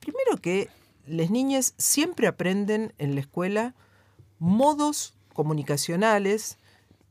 primero 0.00 0.38
que 0.42 0.70
las 1.06 1.30
niñas 1.30 1.74
siempre 1.78 2.26
aprenden 2.26 2.94
en 2.98 3.14
la 3.14 3.20
escuela 3.20 3.76
modos 4.40 5.14
comunicacionales 5.34 6.58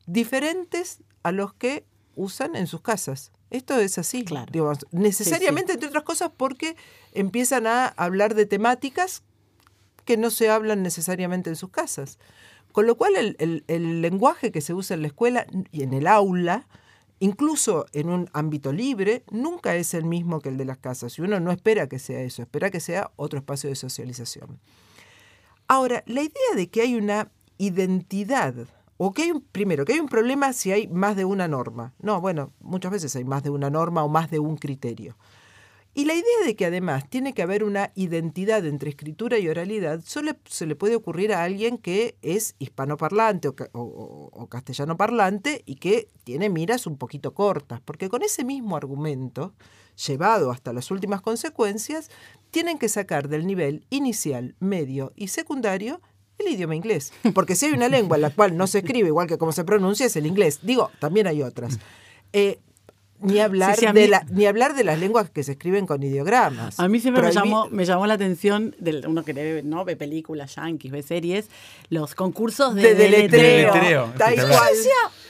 diferentes 0.06 1.00
a 1.24 1.32
los 1.32 1.54
que 1.54 1.86
usan 2.18 2.58
en 2.58 2.68
sus 2.68 2.82
casas. 2.82 3.32
Esto 3.52 3.78
es 3.78 3.98
así, 3.98 4.24
claro. 4.24 4.74
necesariamente, 4.92 5.74
entre 5.74 5.90
otras 5.90 6.04
cosas, 6.04 6.32
porque 6.36 6.78
empiezan 7.12 7.68
a 7.68 7.88
hablar 7.88 8.34
de 8.34 8.46
temáticas 8.46 9.24
que 10.06 10.16
no 10.18 10.32
se 10.32 10.50
hablan 10.50 10.82
necesariamente 10.82 11.50
en 11.50 11.58
sus 11.58 11.70
casas. 11.70 12.18
Con 12.72 12.88
lo 12.88 12.96
cual 12.96 13.14
el, 13.18 13.64
el 13.68 14.02
lenguaje 14.02 14.54
que 14.54 14.62
se 14.62 14.74
usa 14.74 14.94
en 14.94 15.02
la 15.02 15.10
escuela 15.10 15.46
y 15.74 15.84
en 15.84 15.94
el 15.94 16.08
aula, 16.08 16.66
incluso 17.20 17.86
en 17.92 18.10
un 18.10 18.30
ámbito 18.32 18.72
libre, 18.72 19.26
nunca 19.30 19.76
es 19.76 19.94
el 19.94 20.06
mismo 20.06 20.40
que 20.40 20.48
el 20.48 20.58
de 20.58 20.64
las 20.64 20.78
casas. 20.78 21.20
Y 21.20 21.22
uno 21.22 21.42
no 21.42 21.52
espera 21.52 21.90
que 21.90 22.00
sea 22.00 22.22
eso, 22.22 22.42
espera 22.42 22.72
que 22.72 22.80
sea 22.80 23.12
otro 23.18 23.40
espacio 23.40 23.70
de 23.70 23.76
socialización. 23.76 24.60
Ahora, 25.68 26.04
la 26.06 26.22
idea 26.22 26.56
de 26.56 26.70
que 26.70 26.82
hay 26.82 26.96
una 26.96 27.30
identidad 27.58 28.56
o 29.04 29.14
que 29.14 29.24
hay 29.24 29.34
primero, 29.52 29.84
que 29.84 29.94
hay 29.94 30.00
un 30.00 30.08
problema 30.08 30.54
si 30.54 30.72
hay 30.72 30.88
más 30.88 31.16
de 31.16 31.26
una 31.26 31.48
norma. 31.48 31.96
No, 31.98 32.22
bueno, 32.22 32.54
muchas 32.60 32.92
veces 32.92 33.16
hay 33.16 33.24
más 33.24 33.42
de 33.42 33.50
una 33.50 33.72
norma 33.72 34.04
o 34.04 34.10
más 34.10 34.30
de 34.30 34.38
un 34.38 34.58
criterio. 34.58 35.18
Y 35.96 36.06
la 36.06 36.14
idea 36.14 36.46
de 36.46 36.56
que 36.56 36.68
además 36.68 37.10
tiene 37.10 37.34
que 37.34 37.42
haber 37.42 37.64
una 37.64 37.92
identidad 37.96 38.64
entre 38.64 38.92
escritura 38.92 39.40
y 39.40 39.50
oralidad 39.50 40.02
solo 40.06 40.34
se 40.46 40.68
le 40.68 40.76
puede 40.76 40.96
ocurrir 40.96 41.34
a 41.34 41.44
alguien 41.44 41.80
que 41.80 42.16
es 42.22 42.54
hispanoparlante 42.60 43.48
o, 43.48 43.56
o, 43.74 44.48
castellano 44.48 44.96
parlante 44.98 45.64
y 45.66 45.78
que 45.78 46.08
tiene 46.24 46.50
miras 46.50 46.86
un 46.86 46.98
poquito 46.98 47.34
cortas, 47.34 47.82
porque 47.82 48.08
con 48.08 48.22
ese 48.22 48.44
mismo 48.44 48.78
argumento, 48.78 49.56
llevado 50.06 50.52
hasta 50.52 50.74
las 50.74 50.92
últimas 50.92 51.22
consecuencias, 51.22 52.12
tienen 52.52 52.78
que 52.78 52.88
sacar 52.88 53.30
del 53.30 53.48
nivel 53.48 53.84
inicial, 53.90 54.54
medio 54.60 55.12
y 55.16 55.30
secundario 55.30 56.02
el 56.42 56.54
idioma 56.54 56.76
inglés. 56.76 57.14
Porque 57.34 57.56
si 57.56 57.68
hay 57.68 57.74
una 57.74 57.88
lengua 57.88 58.18
en 58.18 58.22
la 58.22 58.30
cual 58.30 58.58
no 58.58 58.68
se 58.68 58.80
escribe 58.80 59.08
igual 59.08 59.28
que 59.28 59.38
como 59.38 59.52
se 59.52 59.64
pronuncia, 59.64 60.06
es 60.06 60.16
el 60.16 60.26
inglés. 60.26 60.60
Digo, 60.62 60.92
también 61.00 61.28
hay 61.28 61.42
otras. 61.42 61.80
Eh, 62.34 62.60
ni 63.22 63.40
hablar, 63.40 63.78
de 63.78 64.08
la, 64.08 64.26
ni 64.30 64.46
hablar 64.46 64.74
de 64.74 64.84
las 64.84 65.00
lenguas 65.00 65.30
que 65.30 65.44
se 65.44 65.54
escriben 65.54 65.86
con 65.86 66.02
ideogramas. 66.02 66.80
A 66.80 66.88
mí 66.88 67.00
siempre 67.00 67.22
me 67.22 67.32
llamó, 67.32 67.70
me 67.70 67.86
llamó 67.86 68.08
la 68.08 68.16
atención, 68.16 68.76
de 68.80 69.04
uno 69.08 69.24
que 69.24 69.34
ve, 69.34 69.62
¿no? 69.64 69.86
ve 69.86 69.96
películas 69.96 70.56
yankees, 70.56 70.92
ve 70.92 71.04
series, 71.04 71.50
los 71.90 72.16
concursos 72.16 72.74
de, 72.74 72.82
de 72.82 72.96
deletreo. 72.96 74.14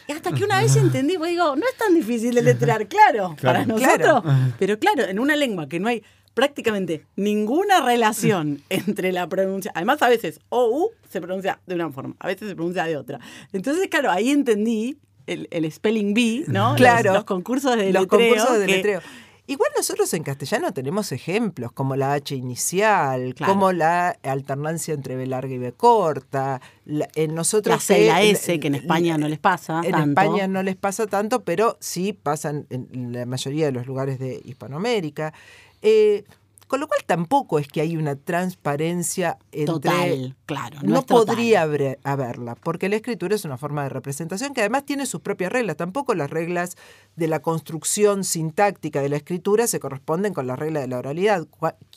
y 0.08 0.12
hasta 0.12 0.32
que 0.32 0.44
una 0.44 0.62
vez 0.62 0.76
entendí, 0.78 1.18
pues 1.18 1.32
digo, 1.32 1.56
no 1.56 1.66
es 1.68 1.78
tan 1.78 1.94
difícil 1.94 2.34
deletrear, 2.34 2.88
claro, 2.88 3.36
para 3.42 3.66
nosotros. 3.66 4.24
Pero 4.58 4.80
claro, 4.80 5.04
en 5.04 5.20
una 5.20 5.36
lengua 5.36 5.68
que 5.68 5.80
no 5.80 5.90
hay 5.90 6.02
prácticamente 6.34 7.06
ninguna 7.16 7.82
relación 7.82 8.62
entre 8.70 9.12
la 9.12 9.28
pronuncia. 9.28 9.72
Además, 9.76 10.02
a 10.02 10.10
veces 10.10 10.40
OU 10.50 10.92
se 11.10 11.22
pronuncia 11.22 11.60
de 11.66 11.76
una 11.76 11.92
forma, 11.92 12.16
a 12.20 12.28
veces 12.28 12.50
se 12.50 12.56
pronuncia 12.56 12.86
de 12.86 12.98
otra. 12.98 13.20
Entonces, 13.54 13.88
claro, 13.88 14.12
ahí 14.12 14.32
entendí 14.32 14.98
el, 15.28 15.72
spelling 15.72 16.14
bee, 16.14 16.46
¿no? 16.48 16.76
Claro. 16.76 17.14
Los, 17.14 17.24
concursos 17.24 17.78
de 17.78 17.94
los 17.94 18.08
concursos 18.08 18.60
de 18.60 18.68
letreo. 18.68 19.02
Igual 19.48 19.70
nosotros 19.76 20.14
en 20.14 20.24
castellano 20.24 20.72
tenemos 20.72 21.12
ejemplos 21.12 21.74
como 21.74 21.98
la 21.98 22.14
H 22.14 22.34
inicial, 22.34 23.36
como 23.36 23.74
la 23.74 24.18
alternancia 24.24 24.94
entre 24.94 25.18
B 25.18 25.28
larga 25.28 25.54
y 25.54 25.58
B 25.58 25.74
corta. 25.74 26.62
en 26.86 27.36
nosotros 27.36 27.76
la 27.76 27.80
C 27.82 28.04
y 28.04 28.08
la 28.08 28.22
S, 28.22 28.60
que 28.62 28.68
en 28.68 28.76
España 28.76 29.18
no 29.18 29.28
les 29.28 29.40
pasa. 29.40 29.82
En 29.84 29.96
España 29.96 30.48
no 30.48 30.64
les 30.64 30.78
pasa 30.78 31.08
tanto, 31.08 31.44
pero 31.44 31.76
sí 31.82 32.14
pasan 32.14 32.66
en 32.70 33.12
la 33.12 33.26
mayoría 33.26 33.66
de 33.66 33.72
los 33.74 33.88
lugares 33.88 34.20
de 34.20 34.42
Hispanoamérica. 34.46 35.34
Eh, 35.82 36.24
con 36.72 36.80
lo 36.80 36.88
cual 36.88 37.02
tampoco 37.06 37.60
es 37.60 37.68
que 37.68 37.82
hay 37.82 37.98
una 37.98 38.16
transparencia 38.16 39.38
entre... 39.52 39.66
Total, 39.66 40.38
claro. 40.46 40.80
No, 40.84 41.02
podría 41.02 41.64
haberla, 41.64 42.56
porque 42.56 42.88
la 42.88 42.96
escritura 42.96 43.36
es 43.36 43.44
una 43.44 43.58
forma 43.58 43.84
de 43.84 43.90
representación 43.90 44.54
que 44.54 44.62
además 44.62 44.86
tiene 44.86 45.06
sus 45.06 45.20
propias 45.20 45.52
reglas. 45.52 45.76
Tampoco 45.76 46.16
las 46.16 46.30
reglas 46.30 46.78
de 47.18 47.28
la 47.28 47.42
construcción 47.42 48.24
sintáctica 48.24 49.02
de 49.02 49.10
la 49.10 49.18
escritura 49.18 49.68
se 49.68 49.82
corresponden 49.82 50.34
con 50.34 50.48
las 50.48 50.58
reglas 50.58 50.84
de 50.84 50.88
la 50.88 51.00
oralidad. 51.00 51.46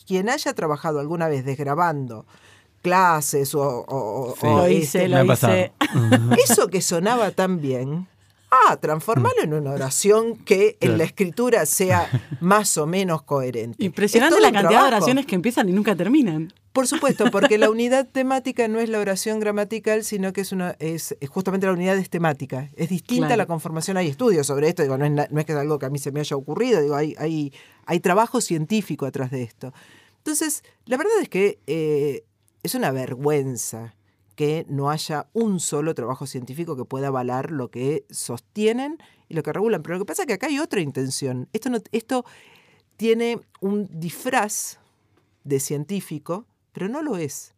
Quien 0.09 0.29
haya 0.29 0.53
trabajado 0.55 0.99
alguna 0.99 1.29
vez 1.29 1.45
desgrabando 1.45 2.27
clases 2.83 3.55
o... 3.55 4.35
lo 4.43 4.69
hice, 4.69 5.09
lo 5.09 5.25
hice. 5.25 5.73
Eso 6.45 6.67
que 6.67 6.83
sonaba 6.83 7.31
tan 7.31 7.61
bien 7.61 8.09
Ah, 8.55 8.77
transformarlo 8.77 9.43
en 9.43 9.53
una 9.53 9.73
oración 9.73 10.37
que 10.37 10.77
en 10.81 10.97
la 10.97 11.05
escritura 11.05 11.67
sea 11.67 12.09
más 12.41 12.79
o 12.79 12.87
menos 12.87 13.23
coherente. 13.23 13.85
Impresionante 13.85 14.41
la 14.41 14.53
cantidad 14.53 14.83
de 14.83 14.89
oraciones 14.89 15.27
que 15.27 15.35
empiezan 15.35 15.69
y 15.69 15.73
nunca 15.73 15.97
terminan. 15.97 16.53
Por 16.73 16.87
supuesto, 16.87 17.31
porque 17.33 17.59
la 17.59 17.69
unidad 17.71 18.07
temática 18.07 18.69
no 18.69 18.79
es 18.79 18.89
la 18.89 19.01
oración 19.01 19.41
gramatical, 19.41 20.05
sino 20.05 20.33
que 20.33 20.43
es 20.43 20.53
una 20.53 20.77
es, 20.79 21.17
justamente 21.29 21.67
la 21.67 21.73
unidad 21.73 21.97
es 21.99 22.11
temática. 22.11 22.71
Es 22.77 22.91
distinta 22.91 23.35
a 23.35 23.37
la 23.37 23.47
conformación. 23.47 23.97
Hay 23.97 24.09
estudios 24.09 24.47
sobre 24.47 24.69
esto, 24.69 24.83
digo, 24.83 24.99
no 24.99 25.05
es, 25.05 25.31
no 25.31 25.41
es 25.41 25.47
que 25.47 25.53
es 25.53 25.59
algo 25.59 25.81
que 25.81 25.87
a 25.87 25.91
mí 25.91 25.99
se 25.99 26.13
me 26.13 26.21
haya 26.21 26.37
ocurrido, 26.37 26.81
digo, 26.81 26.95
hay, 26.95 27.17
hay, 27.19 27.53
hay 27.87 28.01
trabajo 28.01 28.41
científico 28.41 29.05
atrás 29.05 29.33
de 29.33 29.43
esto. 29.43 29.73
Entonces, 30.19 30.63
la 30.87 30.97
verdad 30.97 31.15
es 31.21 31.29
que 31.29 31.59
eh, 31.67 32.25
es 32.63 32.75
una 32.77 32.93
vergüenza 32.93 33.95
que 34.35 34.67
no 34.69 34.91
haya 34.91 35.29
un 35.33 35.61
solo 35.61 35.95
trabajo 35.95 36.27
científico 36.27 36.77
que 36.77 36.85
pueda 36.85 37.09
avalar 37.09 37.51
lo 37.51 37.71
que 37.71 38.05
sostienen 38.11 38.99
y 39.29 39.35
lo 39.35 39.43
que 39.43 39.53
regulan. 39.53 39.83
Pero 39.83 39.97
lo 39.97 40.05
que 40.05 40.09
pasa 40.09 40.23
es 40.23 40.27
que 40.27 40.35
acá 40.35 40.49
hay 40.49 40.59
otra 40.59 40.81
intención. 40.81 41.49
Esto, 41.53 41.71
no, 41.71 41.79
esto 41.93 42.25
tiene 42.97 43.41
un 43.61 43.89
disfraz 43.93 44.79
de 45.45 45.61
científico, 45.61 46.47
pero 46.73 46.89
no 46.89 47.03
lo 47.03 47.17
es. 47.17 47.55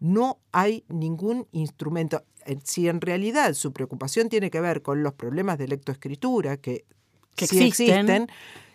No 0.00 0.38
hay 0.52 0.84
ningún 0.88 1.46
instrumento. 1.52 2.22
Si 2.64 2.88
en 2.88 3.00
realidad 3.00 3.54
su 3.54 3.72
preocupación 3.72 4.28
tiene 4.28 4.50
que 4.50 4.60
ver 4.60 4.82
con 4.82 5.02
los 5.02 5.14
problemas 5.14 5.56
de 5.58 5.68
lectoescritura, 5.68 6.58
que, 6.58 6.84
que 7.34 7.46
sí 7.46 7.64
existen, 7.64 8.28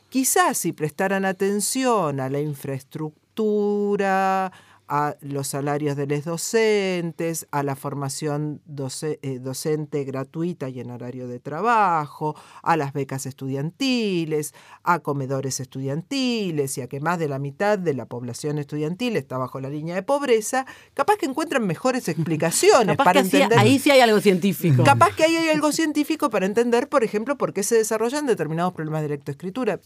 quizás 0.09 0.57
si 0.57 0.73
prestaran 0.73 1.25
atención 1.25 2.19
a 2.19 2.29
la 2.29 2.39
infraestructura, 2.39 4.51
a 4.95 5.17
los 5.21 5.47
salarios 5.47 5.95
de 5.95 6.05
los 6.05 6.23
docentes, 6.23 7.47
a 7.49 7.63
la 7.63 7.75
formación 7.75 8.61
eh, 8.67 9.39
docente 9.39 10.03
gratuita 10.03 10.69
y 10.69 10.81
en 10.81 10.91
horario 10.91 11.27
de 11.27 11.39
trabajo, 11.39 12.35
a 12.61 12.77
las 12.77 12.93
becas 12.93 13.25
estudiantiles, 13.25 14.53
a 14.83 14.99
comedores 14.99 15.59
estudiantiles 15.59 16.77
y 16.77 16.81
a 16.81 16.87
que 16.87 16.99
más 16.99 17.17
de 17.17 17.27
la 17.27 17.39
mitad 17.39 17.79
de 17.79 17.95
la 17.95 18.05
población 18.05 18.59
estudiantil 18.59 19.17
está 19.17 19.39
bajo 19.39 19.59
la 19.59 19.69
línea 19.69 19.95
de 19.95 20.03
pobreza, 20.03 20.67
capaz 20.93 21.17
que 21.17 21.25
encuentran 21.25 21.65
mejores 21.65 22.07
explicaciones 22.07 22.95
para 22.95 23.21
entender. 23.21 23.57
ahí 23.57 23.79
sí 23.79 23.89
hay 23.89 24.01
algo 24.01 24.21
científico. 24.21 24.83
Capaz 24.83 25.15
que 25.15 25.23
ahí 25.23 25.35
hay 25.35 25.49
algo 25.49 25.71
científico 25.71 26.29
para 26.29 26.45
entender, 26.45 26.87
por 26.87 27.03
ejemplo, 27.03 27.35
por 27.35 27.51
qué 27.51 27.63
se 27.63 27.77
desarrollan 27.77 28.27
determinados 28.27 28.73
problemas 28.73 29.01
de 29.01 29.09
lectoescritura. 29.09 29.79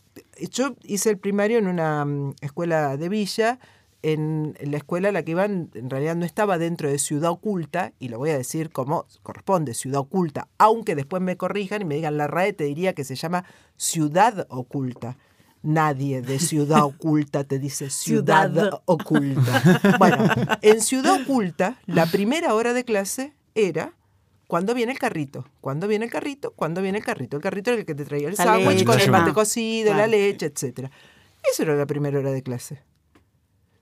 Yo 0.51 0.75
hice 0.83 1.11
el 1.11 1.17
primario 1.17 1.59
en 1.59 1.67
una 1.67 2.03
mm, 2.03 2.35
escuela 2.41 2.97
de 2.97 3.07
villa 3.07 3.57
en, 4.03 4.55
la 4.59 4.77
escuela 4.77 5.09
a 5.09 5.11
la 5.11 5.23
que 5.23 5.31
iban, 5.31 5.69
en 5.73 5.89
realidad 5.89 6.15
no 6.15 6.25
estaba 6.25 6.57
dentro 6.57 6.89
de 6.89 6.99
Ciudad 6.99 7.31
Oculta, 7.31 7.93
y 7.99 8.09
lo 8.09 8.17
voy 8.17 8.29
a 8.29 8.37
decir 8.37 8.69
como 8.71 9.05
corresponde, 9.23 9.73
Ciudad 9.73 10.01
Oculta, 10.01 10.47
aunque 10.57 10.95
después 10.95 11.21
me 11.21 11.37
corrijan 11.37 11.81
y 11.81 11.85
me 11.85 11.95
digan 11.95 12.17
la 12.17 12.27
RAE, 12.27 12.53
te 12.53 12.65
diría 12.65 12.93
que 12.93 13.03
se 13.03 13.15
llama 13.15 13.45
Ciudad 13.75 14.47
Oculta. 14.49 15.17
Nadie 15.63 16.21
de 16.21 16.39
Ciudad 16.39 16.83
Oculta 16.85 17.43
te 17.43 17.59
dice 17.59 17.89
Ciudad, 17.89 18.51
ciudad. 18.51 18.81
Oculta. 18.85 19.81
Bueno, 19.99 20.29
en 20.61 20.81
Ciudad 20.81 21.21
Oculta, 21.21 21.79
la 21.87 22.05
primera 22.05 22.53
hora 22.53 22.73
de 22.73 22.83
clase 22.83 23.33
era 23.55 23.93
¿Cuándo 24.47 24.73
viene 24.73 24.93
el 24.93 24.99
carrito? 24.99 25.45
¿Cuándo 25.59 25.89
viene 25.89 26.05
el 26.05 26.11
carrito? 26.11 26.51
¿Cuándo 26.51 26.81
viene 26.81 26.99
el 26.99 27.03
carrito? 27.03 27.35
El 27.35 27.43
carrito 27.43 27.71
era 27.71 27.81
el 27.81 27.85
que 27.85 27.95
te 27.95 28.05
traía 28.05 28.29
el 28.29 28.37
sándwich 28.37 28.85
con 28.85 28.97
el 28.97 29.11
mate 29.11 29.33
cocido, 29.33 29.93
la 29.93 30.07
leche, 30.07 30.45
etc. 30.45 30.89
Eso 31.51 31.63
era 31.63 31.75
la 31.75 31.85
primera 31.85 32.17
hora 32.17 32.31
de 32.31 32.41
clase 32.41 32.81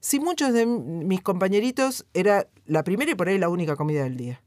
si 0.05 0.19
muchos 0.19 0.53
de 0.53 0.67
mis 0.67 1.19
compañeritos 1.21 2.05
era 2.13 2.47
la 2.67 2.83
primera 2.83 3.11
y 3.11 3.15
por 3.15 3.27
ahí 3.27 3.39
la 3.39 3.49
única 3.49 3.75
comida 3.75 4.03
del 4.03 4.17
día. 4.17 4.39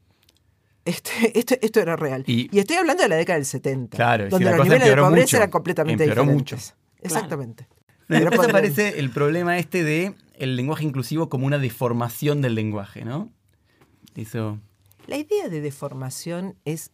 Este, 0.85 1.11
esto, 1.37 1.55
esto 1.61 1.81
era 1.81 1.97
real. 1.97 2.23
Y, 2.27 2.57
estoy 2.57 2.77
hablando 2.77 3.03
de 3.03 3.09
la 3.09 3.17
década 3.17 3.39
del 3.39 3.45
70, 3.45 3.97
claro, 3.97 4.29
donde 4.29 4.51
los 4.55 4.63
niveles 4.63 4.87
de 4.87 4.95
pobreza 4.95 5.35
eran 5.35 5.49
completamente 5.49 6.05
diferentes. 6.05 6.33
Mucho. 6.33 6.55
Exactamente. 7.01 7.67
Pero 8.07 8.29
Después 8.29 8.47
aparece 8.47 8.99
el 8.99 9.09
problema 9.09 9.57
este 9.57 9.83
de 9.83 10.15
el 10.35 10.55
lenguaje 10.55 10.85
inclusivo 10.85 11.27
como 11.27 11.45
una 11.45 11.57
deformación 11.57 12.41
del 12.41 12.55
lenguaje, 12.55 13.03
¿no? 13.03 13.29
Eso. 14.15 14.59
La 15.07 15.17
idea 15.17 15.49
de 15.49 15.59
deformación 15.59 16.55
es 16.63 16.91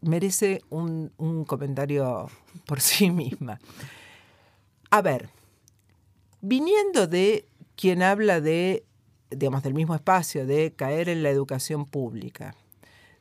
merece 0.00 0.62
un, 0.70 1.12
un 1.18 1.44
comentario 1.44 2.30
por 2.64 2.80
sí 2.80 3.10
misma. 3.10 3.60
A 4.88 5.02
ver, 5.02 5.28
viniendo 6.40 7.06
de 7.06 7.44
quien 7.78 8.02
habla 8.02 8.40
de, 8.40 8.84
digamos, 9.30 9.62
del 9.62 9.72
mismo 9.72 9.94
espacio, 9.94 10.46
de 10.46 10.72
caer 10.74 11.08
en 11.08 11.22
la 11.22 11.30
educación 11.30 11.86
pública, 11.86 12.56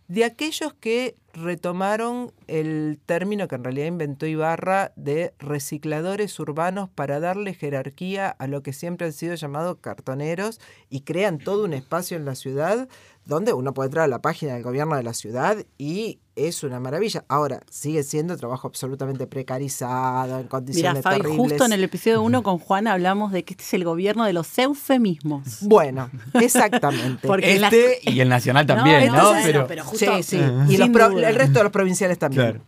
de 0.08 0.26
aquellos 0.26 0.74
que 0.74 1.16
retomaron 1.32 2.34
el 2.48 3.00
término 3.06 3.48
que 3.48 3.54
en 3.54 3.64
realidad 3.64 3.86
inventó 3.86 4.26
Ibarra 4.26 4.94
de 4.96 5.36
recicladores 5.38 6.40
urbanos 6.40 6.90
para 6.90 7.20
darle 7.20 7.54
jerarquía 7.54 8.30
a 8.30 8.48
lo 8.48 8.64
que 8.64 8.74
siempre 8.74 9.06
han 9.06 9.14
sido 9.14 9.36
llamados 9.36 9.78
cartoneros 9.80 10.60
y 10.90 11.02
crean 11.02 11.38
todo 11.38 11.64
un 11.64 11.74
espacio 11.74 12.18
en 12.18 12.26
la 12.26 12.34
ciudad 12.34 12.90
donde 13.26 13.54
uno 13.54 13.76
puede 13.76 13.90
entrar 13.90 14.06
a 14.06 14.08
la 14.08 14.24
página 14.24 14.56
del 14.56 14.64
gobierno 14.64 14.96
de 14.96 15.04
la 15.04 15.14
ciudad 15.14 15.58
y 15.78 16.20
es 16.38 16.64
una 16.64 16.80
maravilla. 16.80 17.26
Ahora, 17.28 17.62
sigue 17.70 18.04
siendo 18.04 18.38
trabajo 18.38 18.68
absolutamente 18.68 19.26
precarizado, 19.26 20.40
en 20.40 20.48
condiciones 20.48 21.04
Mira, 21.04 21.18
Fabi, 21.18 21.36
justo 21.36 21.66
en 21.66 21.74
el 21.74 21.84
episodio 21.84 22.22
1 22.22 22.44
con 22.44 22.60
Juan 22.60 22.88
hablamos 22.88 23.32
de 23.32 23.44
que 23.44 23.54
este 23.54 23.64
es 23.64 23.74
el 23.74 23.84
gobierno 23.84 24.24
de 24.24 24.34
los 24.34 24.58
eufemismos. 24.58 25.62
Bueno, 25.62 26.10
exactamente. 26.36 27.28
Porque 27.28 27.56
este 27.56 28.00
y 28.04 28.20
el 28.20 28.30
nacional 28.30 28.66
también, 28.66 29.12
¿no? 29.12 29.34
Pero, 29.44 29.68
sí, 29.94 30.08
sí. 30.24 30.40
Y 30.70 30.76
el 30.76 31.36
resto 31.36 31.60
de 31.60 31.64
los 31.64 31.72
provinciales 31.72 32.20
también. 32.20 32.62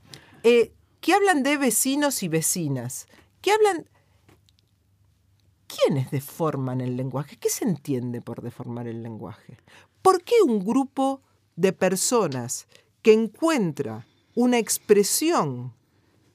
Eh, 0.43 0.73
¿Qué 0.99 1.13
hablan 1.13 1.43
de 1.43 1.57
vecinos 1.57 2.23
y 2.23 2.27
vecinas? 2.27 3.07
¿Qué 3.41 3.51
hablan... 3.51 3.85
¿Quiénes 5.67 6.09
deforman 6.09 6.81
el 6.81 6.97
lenguaje? 6.97 7.38
¿Qué 7.38 7.49
se 7.49 7.63
entiende 7.63 8.21
por 8.21 8.41
deformar 8.41 8.88
el 8.88 9.03
lenguaje? 9.03 9.57
¿Por 10.01 10.23
qué 10.23 10.33
un 10.43 10.65
grupo 10.65 11.21
de 11.55 11.73
personas 11.73 12.67
que 13.01 13.13
encuentra 13.13 14.06
una 14.36 14.58
expresión 14.58 15.74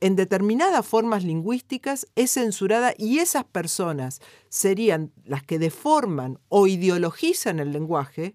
en 0.00 0.16
determinadas 0.16 0.86
formas 0.86 1.24
lingüísticas 1.24 2.06
es 2.14 2.32
censurada 2.32 2.94
y 2.98 3.20
esas 3.20 3.44
personas 3.44 4.20
serían 4.48 5.12
las 5.24 5.42
que 5.42 5.58
deforman 5.58 6.38
o 6.48 6.66
ideologizan 6.66 7.58
el 7.58 7.72
lenguaje 7.72 8.34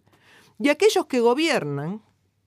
y 0.58 0.70
aquellos 0.70 1.06
que 1.06 1.20
gobiernan 1.20 2.02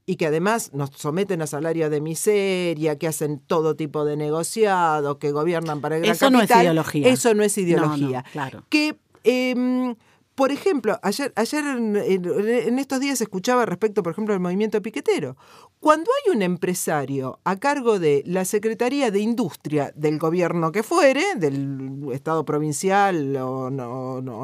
y 0.05 0.17
que 0.17 0.27
además 0.27 0.73
nos 0.73 0.91
someten 0.97 1.43
a 1.43 1.47
salario 1.47 1.89
de 1.89 2.01
miseria, 2.01 2.99
que 2.99 3.07
hacen 3.07 3.39
todo 3.39 3.77
tipo 3.77 4.05
de 4.05 4.17
negociados, 4.17 5.19
que 5.19 5.31
gobiernan 5.31 5.81
para 5.81 5.97
el 5.97 6.03
gran 6.03 6.17
Eso 6.17 6.29
no 6.29 6.43
es 6.43 6.51
ideología. 6.51 7.09
Eso 7.09 7.35
no 7.35 7.45
es 7.45 7.57
ideología. 7.57 8.25
claro. 8.33 8.65
Que 8.69 8.99
em, 9.23 9.95
por 10.35 10.51
ejemplo, 10.51 10.99
ayer, 11.03 11.33
ayer 11.37 11.65
en, 11.65 12.79
estos 12.79 13.01
días 13.01 13.21
escuchaba 13.21 13.67
respecto, 13.67 14.03
por 14.03 14.13
ejemplo, 14.13 14.35
al 14.35 14.41
movimiento 14.41 14.81
piquetero. 14.81 15.37
Cuando 15.83 16.13
hay 16.13 16.37
un 16.37 16.43
empresario 16.43 17.41
a 17.43 17.57
cargo 17.57 17.99
de 17.99 18.23
la 18.25 18.45
Secretaría 18.45 19.11
de 19.11 19.19
Industria 19.19 19.93
del 19.97 20.17
gobierno 20.21 20.71
que 20.71 20.85
fuere, 20.85 21.25
del 21.35 22.09
Estado 22.13 22.45
provincial 22.45 23.35
o, 23.35 23.69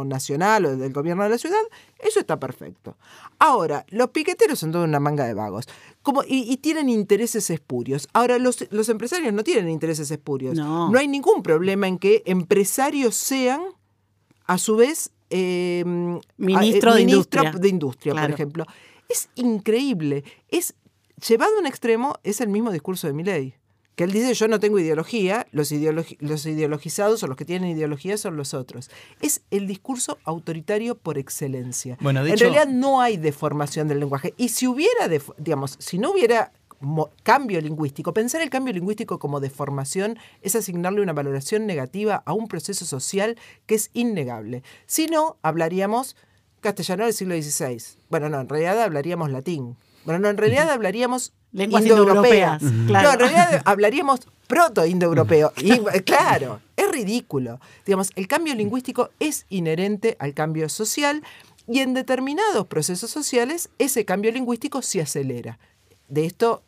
nacional 0.05 0.65
o 0.65 0.77
del 0.77 0.93
gobierno 0.93 1.23
de 1.23 1.29
la 1.29 1.39
ciudad, 1.39 1.61
eso 2.01 2.19
está 2.19 2.41
perfecto. 2.41 2.97
Ahora, 3.39 3.87
los 3.91 4.11
piqueteros 4.11 4.59
son 4.59 4.73
toda 4.73 4.83
una 4.83 4.99
manga 4.99 5.27
de 5.27 5.35
vagos 5.35 5.67
como, 6.03 6.25
y, 6.27 6.57
tienen 6.57 6.89
intereses 6.89 7.51
espurios. 7.51 8.09
Ahora, 8.15 8.41
los, 8.41 8.67
los, 8.73 8.89
empresarios 8.89 9.33
no 9.33 9.45
tienen 9.45 9.71
intereses 9.71 10.11
espurios. 10.11 10.57
No. 10.57 10.91
no 10.91 10.99
hay 10.99 11.07
ningún 11.07 11.45
problema 11.45 11.87
en 11.87 12.01
que 12.01 12.25
empresarios 12.27 13.15
sean, 13.15 13.61
a 14.45 14.59
su 14.59 14.75
vez, 14.75 15.13
eh, 15.31 15.85
ministro, 16.37 16.95
de, 16.95 17.03
industria, 17.03 17.53
de 17.53 17.69
industria 17.69 18.15
por 18.15 18.29
ejemplo. 18.29 18.67
Es 19.09 19.29
increíble. 19.37 20.25
Es 20.49 20.75
llevado 21.27 21.57
a 21.57 21.61
un 21.61 21.67
extremo, 21.67 22.17
es 22.25 22.41
el 22.41 22.49
mismo 22.49 22.71
discurso 22.71 23.07
de 23.07 23.13
Milley. 23.13 23.55
Que 23.97 24.05
él 24.05 24.13
dice, 24.13 24.33
yo 24.35 24.47
no 24.47 24.61
tengo 24.61 24.79
ideología, 24.79 25.49
los, 25.51 25.73
los 26.21 26.47
ideologizados 26.47 27.23
o 27.25 27.27
los 27.27 27.37
que 27.37 27.45
tienen 27.45 27.71
ideología 27.71 28.17
son 28.17 28.37
los 28.37 28.55
otros. 28.55 28.91
Es 29.21 29.43
el 29.51 29.67
discurso 29.67 30.19
autoritario 30.23 30.95
por 30.95 31.19
excelencia. 31.19 31.99
Bueno, 32.01 32.25
en 32.25 32.39
realidad 32.39 32.69
no 32.69 33.01
hay 33.01 33.17
deformación 33.17 33.89
del 33.89 33.99
lenguaje. 33.99 34.35
Y 34.37 34.51
si 34.51 34.69
hubiera, 34.69 35.09
digamos, 35.37 35.77
si 35.81 35.99
no 35.99 36.13
hubiera 36.13 36.53
cambio 37.23 37.61
lingüístico. 37.61 38.15
Pensar 38.15 38.41
el 38.41 38.51
cambio 38.51 38.73
lingüístico 38.73 39.19
como 39.19 39.41
deformación 39.41 40.19
es 40.43 40.55
asignarle 40.55 41.01
una 41.01 41.13
valoración 41.13 41.67
negativa 41.67 42.23
a 42.25 42.33
un 42.33 42.49
proceso 42.49 42.85
social 42.85 43.37
que 43.67 43.75
es 43.75 43.91
innegable. 43.95 44.63
Si 44.87 45.07
no, 45.07 45.37
hablaríamos 45.43 46.17
castellano 46.61 47.05
del 47.05 47.15
siglo 47.15 47.35
XVI. 47.41 47.99
Bueno, 48.11 48.29
no, 48.29 48.41
en 48.41 48.49
realidad 48.49 48.81
hablaríamos 48.81 49.31
latín. 49.31 49.77
Bueno, 50.05 50.21
no, 50.21 50.29
en 50.29 50.37
realidad 50.37 50.71
hablaríamos 50.71 51.33
lenguas 51.53 51.83
indoeuropeas. 51.85 52.63
No, 52.63 53.13
en 53.13 53.19
realidad 53.19 53.63
hablaríamos 53.67 54.21
proto-indoeuropeo. 54.47 55.53
Claro, 56.05 56.61
es 56.77 56.91
ridículo. 56.91 57.61
Digamos, 57.87 58.11
el 58.17 58.27
cambio 58.27 58.55
lingüístico 58.55 59.11
es 59.21 59.47
inherente 59.49 60.17
al 60.19 60.35
cambio 60.35 60.69
social 60.69 61.23
y 61.67 61.81
en 61.81 61.95
determinados 61.95 62.67
procesos 62.67 63.11
sociales 63.11 63.69
ese 63.79 64.05
cambio 64.05 64.33
lingüístico 64.33 64.83
se 64.83 65.03
acelera. 65.03 65.59
De 66.09 66.25
esto 66.25 66.63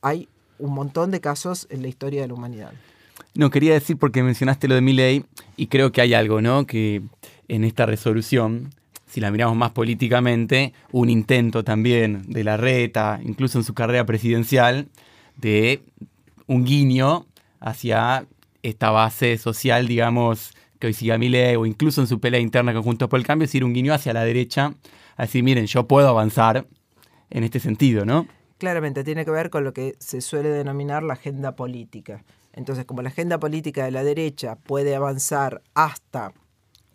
hay 0.00 0.28
un 0.58 0.74
montón 0.74 1.10
de 1.10 1.20
casos 1.20 1.66
en 1.70 1.82
la 1.82 1.88
historia 1.88 2.22
de 2.22 2.28
la 2.28 2.34
humanidad. 2.34 2.72
No, 3.34 3.50
quería 3.50 3.72
decir 3.72 3.96
porque 3.96 4.22
mencionaste 4.22 4.68
lo 4.68 4.74
de 4.74 4.80
Milley 4.80 5.24
y 5.56 5.68
creo 5.68 5.92
que 5.92 6.00
hay 6.00 6.12
algo, 6.12 6.42
¿no? 6.42 6.66
Que 6.66 7.02
en 7.48 7.64
esta 7.64 7.86
resolución, 7.86 8.74
si 9.12 9.20
la 9.20 9.30
miramos 9.30 9.56
más 9.56 9.72
políticamente, 9.72 10.72
un 10.90 11.10
intento 11.10 11.64
también 11.64 12.22
de 12.28 12.44
la 12.44 12.56
reta, 12.56 13.20
incluso 13.22 13.58
en 13.58 13.64
su 13.64 13.74
carrera 13.74 14.06
presidencial, 14.06 14.88
de 15.36 15.82
un 16.46 16.64
guiño 16.64 17.26
hacia 17.60 18.24
esta 18.62 18.90
base 18.90 19.36
social, 19.36 19.86
digamos, 19.86 20.54
que 20.78 20.86
hoy 20.86 20.94
siga 20.94 21.18
Milley, 21.18 21.56
o 21.56 21.66
incluso 21.66 22.00
en 22.00 22.06
su 22.06 22.20
pelea 22.20 22.40
interna 22.40 22.72
con 22.72 22.82
Juntos 22.82 23.10
por 23.10 23.18
el 23.18 23.26
Cambio, 23.26 23.44
es 23.44 23.50
decir, 23.50 23.64
un 23.64 23.74
guiño 23.74 23.92
hacia 23.92 24.14
la 24.14 24.24
derecha, 24.24 24.72
a 25.16 25.22
decir, 25.24 25.42
miren, 25.42 25.66
yo 25.66 25.86
puedo 25.86 26.08
avanzar 26.08 26.66
en 27.28 27.44
este 27.44 27.60
sentido, 27.60 28.06
¿no? 28.06 28.26
claramente 28.62 29.02
tiene 29.02 29.24
que 29.24 29.32
ver 29.32 29.50
con 29.50 29.64
lo 29.64 29.72
que 29.72 29.96
se 29.98 30.20
suele 30.20 30.48
denominar 30.48 31.02
la 31.02 31.14
agenda 31.14 31.56
política. 31.56 32.22
Entonces, 32.52 32.84
como 32.84 33.02
la 33.02 33.08
agenda 33.08 33.40
política 33.40 33.84
de 33.84 33.90
la 33.90 34.04
derecha 34.04 34.54
puede 34.54 34.94
avanzar 34.94 35.62
hasta 35.74 36.32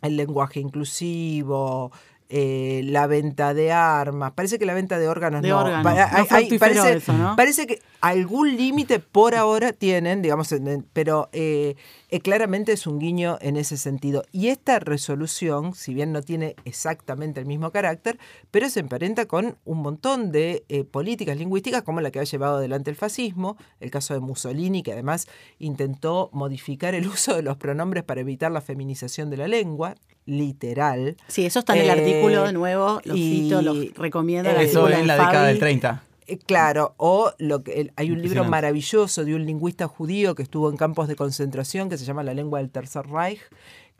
el 0.01 0.17
lenguaje 0.17 0.59
inclusivo, 0.59 1.91
eh, 2.29 2.81
la 2.83 3.07
venta 3.07 3.53
de 3.53 3.71
armas, 3.71 4.33
parece 4.33 4.59
que 4.59 4.65
la 4.65 4.73
venta 4.73 4.99
de 4.99 5.07
órganos 5.07 5.41
no. 5.43 7.35
parece, 7.37 7.67
que 7.67 7.81
algún 8.01 8.57
límite 8.57 8.99
por 8.99 9.33
ahora 9.33 9.71
tienen, 9.71 10.21
digamos, 10.21 10.53
pero 10.91 11.29
eh, 11.31 11.75
eh, 12.09 12.19
claramente 12.19 12.73
es 12.73 12.85
un 12.85 12.99
guiño 12.99 13.37
en 13.39 13.55
ese 13.55 13.77
sentido. 13.77 14.23
Y 14.33 14.49
esta 14.49 14.79
resolución, 14.79 15.73
si 15.73 15.93
bien 15.93 16.11
no 16.11 16.21
tiene 16.21 16.57
exactamente 16.65 17.39
el 17.39 17.45
mismo 17.45 17.71
carácter, 17.71 18.19
pero 18.51 18.69
se 18.69 18.81
emparenta 18.81 19.25
con 19.25 19.57
un 19.63 19.77
montón 19.77 20.33
de 20.33 20.65
políticas 20.91 21.37
lingüísticas 21.37 21.83
como 21.83 22.01
la 22.01 22.11
que 22.11 22.19
ha 22.19 22.25
llevado 22.25 22.57
adelante 22.57 22.89
el 22.89 22.97
fascismo, 22.97 23.55
el 23.79 23.89
caso 23.89 24.13
de 24.13 24.19
Mussolini, 24.19 24.83
que 24.83 24.91
además 24.91 25.27
intentó 25.59 26.29
modificar 26.33 26.93
el 26.93 27.07
uso 27.07 27.35
de 27.35 27.41
los 27.41 27.55
pronombres 27.55 28.03
para 28.03 28.19
evitar 28.19 28.51
la 28.51 28.59
feminización 28.59 29.29
de 29.29 29.37
la 29.37 29.47
lengua, 29.47 29.95
literal. 30.27 31.15
Sí, 31.27 31.45
eso 31.45 31.59
está 31.59 31.75
en 31.75 31.83
el 31.83 31.89
artículo 31.89 32.43
de 32.43 32.53
nuevo, 32.53 33.01
lo 33.03 33.15
cito, 33.15 33.61
lo 33.63 33.73
recomiendo. 33.95 34.49
Eso 34.51 34.87
en 34.89 35.07
la 35.07 35.15
década 35.15 35.47
del 35.47 35.57
30. 35.57 36.03
Eh, 36.27 36.37
claro, 36.37 36.93
o 36.97 37.31
lo 37.39 37.63
que 37.63 37.91
hay 37.95 38.11
un 38.11 38.21
libro 38.21 38.43
maravilloso 38.43 39.23
de 39.23 39.33
un 39.33 39.45
lingüista 39.45 39.87
judío 39.87 40.35
que 40.35 40.43
estuvo 40.43 40.69
en 40.69 40.75
campos 40.75 41.07
de 41.07 41.15
concentración 41.15 41.89
que 41.89 41.97
se 41.97 42.05
llama 42.05 42.21
La 42.21 42.33
lengua 42.33 42.59
del 42.59 42.69
Tercer 42.69 43.07
Reich, 43.07 43.39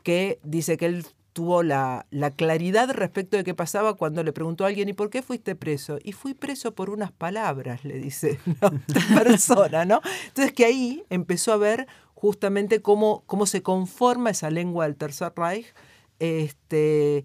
que 0.02 0.38
dice 0.44 0.76
que 0.76 0.86
él 0.86 1.06
tuvo 1.32 1.62
la, 1.62 2.06
la, 2.10 2.32
claridad 2.32 2.90
respecto 2.90 3.36
de 3.36 3.44
qué 3.44 3.54
pasaba 3.54 3.94
cuando 3.94 4.22
le 4.24 4.32
preguntó 4.32 4.64
a 4.64 4.68
alguien, 4.68 4.88
¿y 4.88 4.92
por 4.92 5.08
qué 5.08 5.22
fuiste 5.22 5.54
preso? 5.54 5.98
Y 6.02 6.12
fui 6.12 6.34
preso 6.34 6.74
por 6.74 6.90
unas 6.90 7.12
palabras, 7.12 7.84
le 7.84 7.98
dice 7.98 8.38
la 8.60 9.22
persona, 9.22 9.84
¿no? 9.84 10.00
Entonces 10.26 10.52
que 10.52 10.64
ahí 10.66 11.04
empezó 11.08 11.52
a 11.52 11.56
ver 11.56 11.86
justamente 12.14 12.82
cómo, 12.82 13.22
cómo 13.26 13.46
se 13.46 13.62
conforma 13.62 14.30
esa 14.30 14.50
lengua 14.50 14.84
del 14.84 14.96
Tercer 14.96 15.32
Reich 15.36 15.72
este, 16.18 17.24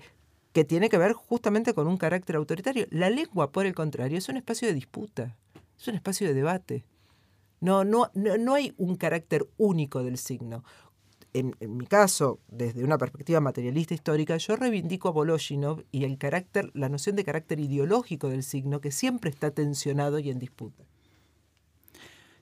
que 0.53 0.63
tiene 0.63 0.89
que 0.89 0.97
ver 0.97 1.13
justamente 1.13 1.73
con 1.73 1.87
un 1.87 1.97
carácter 1.97 2.35
autoritario. 2.35 2.85
La 2.91 3.09
lengua, 3.09 3.51
por 3.51 3.65
el 3.65 3.73
contrario, 3.73 4.17
es 4.17 4.29
un 4.29 4.37
espacio 4.37 4.67
de 4.67 4.73
disputa, 4.75 5.35
es 5.77 5.87
un 5.87 5.95
espacio 5.95 6.27
de 6.27 6.33
debate. 6.33 6.85
No, 7.59 7.83
no, 7.83 8.11
no, 8.13 8.53
hay 8.55 8.73
un 8.77 8.95
carácter 8.95 9.47
único 9.57 10.03
del 10.03 10.17
signo. 10.17 10.63
En, 11.33 11.55
mi 11.61 11.87
caso, 11.87 12.39
desde 12.47 12.83
una 12.83 12.99
perspectiva 12.99 13.39
materialista 13.39 13.95
histórica, 13.95 14.37
yo 14.37 14.55
reivindico 14.55 15.07
a 15.07 15.11
Voloshinov 15.11 15.83
y 15.91 16.03
el 16.03 16.19
carácter, 16.19 16.69
la 16.75 16.89
noción 16.89 17.15
de 17.15 17.23
carácter 17.23 17.59
ideológico 17.59 18.29
del 18.29 18.43
signo 18.43 18.81
que 18.81 18.91
siempre 18.91 19.31
está 19.31 19.49
tensionado 19.49 20.19
y 20.19 20.29
en 20.29 20.37
disputa. 20.37 20.83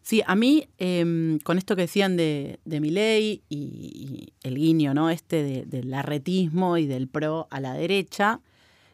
Sí, 0.01 0.23
a 0.25 0.35
mí, 0.35 0.67
em, 0.77 1.39
con 1.39 1.57
esto 1.57 1.75
que 1.75 1.83
decían 1.83 2.17
de, 2.17 2.59
de 2.65 2.79
ley 2.79 3.43
y, 3.49 4.33
el 4.43 4.55
guiño, 4.55 4.93
¿no? 4.93 5.09
Este 5.09 5.65
del 5.65 5.93
arretismo 5.93 6.77
y 6.77 6.87
del 6.87 7.07
pro 7.07 7.47
a 7.51 7.59
la 7.59 7.73
derecha, 7.73 8.41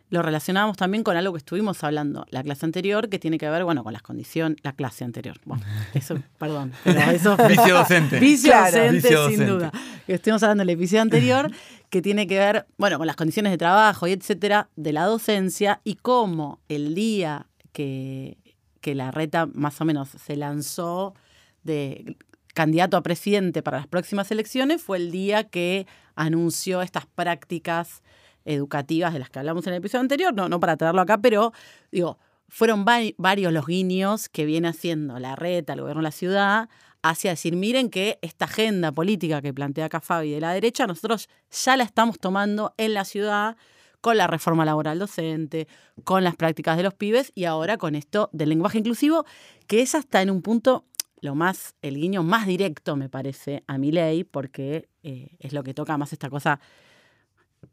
lo 0.09 0.21
relacionábamos 0.21 0.77
también 0.77 1.03
con 1.03 1.17
algo 1.17 1.33
que 1.33 1.39
estuvimos 1.39 1.83
hablando 1.83 2.25
la 2.29 2.43
clase 2.43 2.65
anterior, 2.65 3.09
que 3.09 3.19
tiene 3.19 3.37
que 3.37 3.49
ver, 3.49 3.63
bueno, 3.63 3.83
con 3.83 3.93
las 3.93 4.01
condiciones, 4.01 4.57
la 4.63 4.73
clase 4.73 5.03
anterior. 5.03 5.37
Bueno, 5.45 5.63
eso, 5.93 6.17
perdón, 6.37 6.71
pero 6.83 6.99
eso... 7.11 7.37
vicio 7.47 7.75
docente. 7.75 8.19
Vicio, 8.19 8.53
docente, 8.55 9.09
sin 9.29 9.45
duda. 9.45 9.71
Estuvimos 10.07 10.43
hablando 10.43 10.61
del 10.61 10.69
episodio 10.71 11.01
anterior, 11.01 11.51
que 11.89 12.01
tiene 12.01 12.27
que 12.27 12.37
ver, 12.37 12.67
bueno, 12.77 12.97
con 12.97 13.07
las 13.07 13.15
condiciones 13.15 13.51
de 13.51 13.57
trabajo 13.57 14.07
y 14.07 14.13
etcétera, 14.13 14.69
de 14.75 14.93
la 14.93 15.03
docencia 15.05 15.81
y 15.83 15.95
cómo 15.95 16.59
el 16.69 16.95
día 16.95 17.47
que, 17.73 18.37
que 18.81 18.95
la 18.95 19.11
reta 19.11 19.47
más 19.53 19.79
o 19.81 19.85
menos 19.85 20.09
se 20.09 20.35
lanzó 20.35 21.13
de 21.63 22.17
candidato 22.53 22.97
a 22.97 23.03
presidente 23.03 23.61
para 23.61 23.77
las 23.77 23.87
próximas 23.87 24.31
elecciones 24.31 24.81
fue 24.81 24.97
el 24.97 25.11
día 25.11 25.43
que 25.43 25.85
anunció 26.15 26.81
estas 26.81 27.05
prácticas 27.05 28.01
educativas 28.45 29.13
de 29.13 29.19
las 29.19 29.29
que 29.29 29.39
hablamos 29.39 29.67
en 29.67 29.73
el 29.73 29.79
episodio 29.79 30.01
anterior, 30.01 30.33
no, 30.33 30.49
no 30.49 30.59
para 30.59 30.77
traerlo 30.77 31.01
acá, 31.01 31.19
pero 31.19 31.51
digo, 31.91 32.17
fueron 32.47 32.85
varios 32.85 33.51
los 33.51 33.67
guiños 33.67 34.29
que 34.29 34.45
viene 34.45 34.69
haciendo 34.69 35.19
la 35.19 35.35
reta, 35.35 35.73
el 35.73 35.81
gobierno 35.81 36.01
de 36.01 36.07
la 36.07 36.11
ciudad, 36.11 36.69
hacia 37.03 37.31
decir, 37.31 37.55
miren 37.55 37.89
que 37.89 38.19
esta 38.21 38.45
agenda 38.45 38.91
política 38.91 39.41
que 39.41 39.53
plantea 39.53 39.85
acá 39.85 39.99
Fabi 39.99 40.31
de 40.31 40.41
la 40.41 40.53
derecha, 40.53 40.87
nosotros 40.87 41.29
ya 41.51 41.77
la 41.77 41.83
estamos 41.83 42.19
tomando 42.19 42.73
en 42.77 42.93
la 42.93 43.05
ciudad 43.05 43.57
con 44.07 44.15
la 44.15 44.27
reforma 44.27 44.63
laboral 44.63 44.99
docente, 44.99 45.67
con 46.05 46.23
las 46.23 46.37
prácticas 46.37 46.77
de 46.77 46.83
los 46.83 46.93
pibes 46.93 47.33
y 47.35 47.43
ahora 47.43 47.77
con 47.77 47.93
esto 47.93 48.29
del 48.31 48.47
lenguaje 48.47 48.77
inclusivo, 48.77 49.25
que 49.67 49.81
es 49.81 49.95
hasta 49.95 50.21
en 50.21 50.29
un 50.29 50.41
punto 50.41 50.85
lo 51.19 51.35
más, 51.35 51.75
el 51.81 51.97
guiño 51.97 52.23
más 52.23 52.47
directo, 52.47 52.95
me 52.95 53.09
parece, 53.09 53.65
a 53.67 53.77
mi 53.77 53.91
ley, 53.91 54.23
porque 54.23 54.87
eh, 55.03 55.35
es 55.39 55.51
lo 55.51 55.61
que 55.61 55.73
toca 55.73 55.97
más 55.97 56.13
esta 56.13 56.29
cosa 56.29 56.61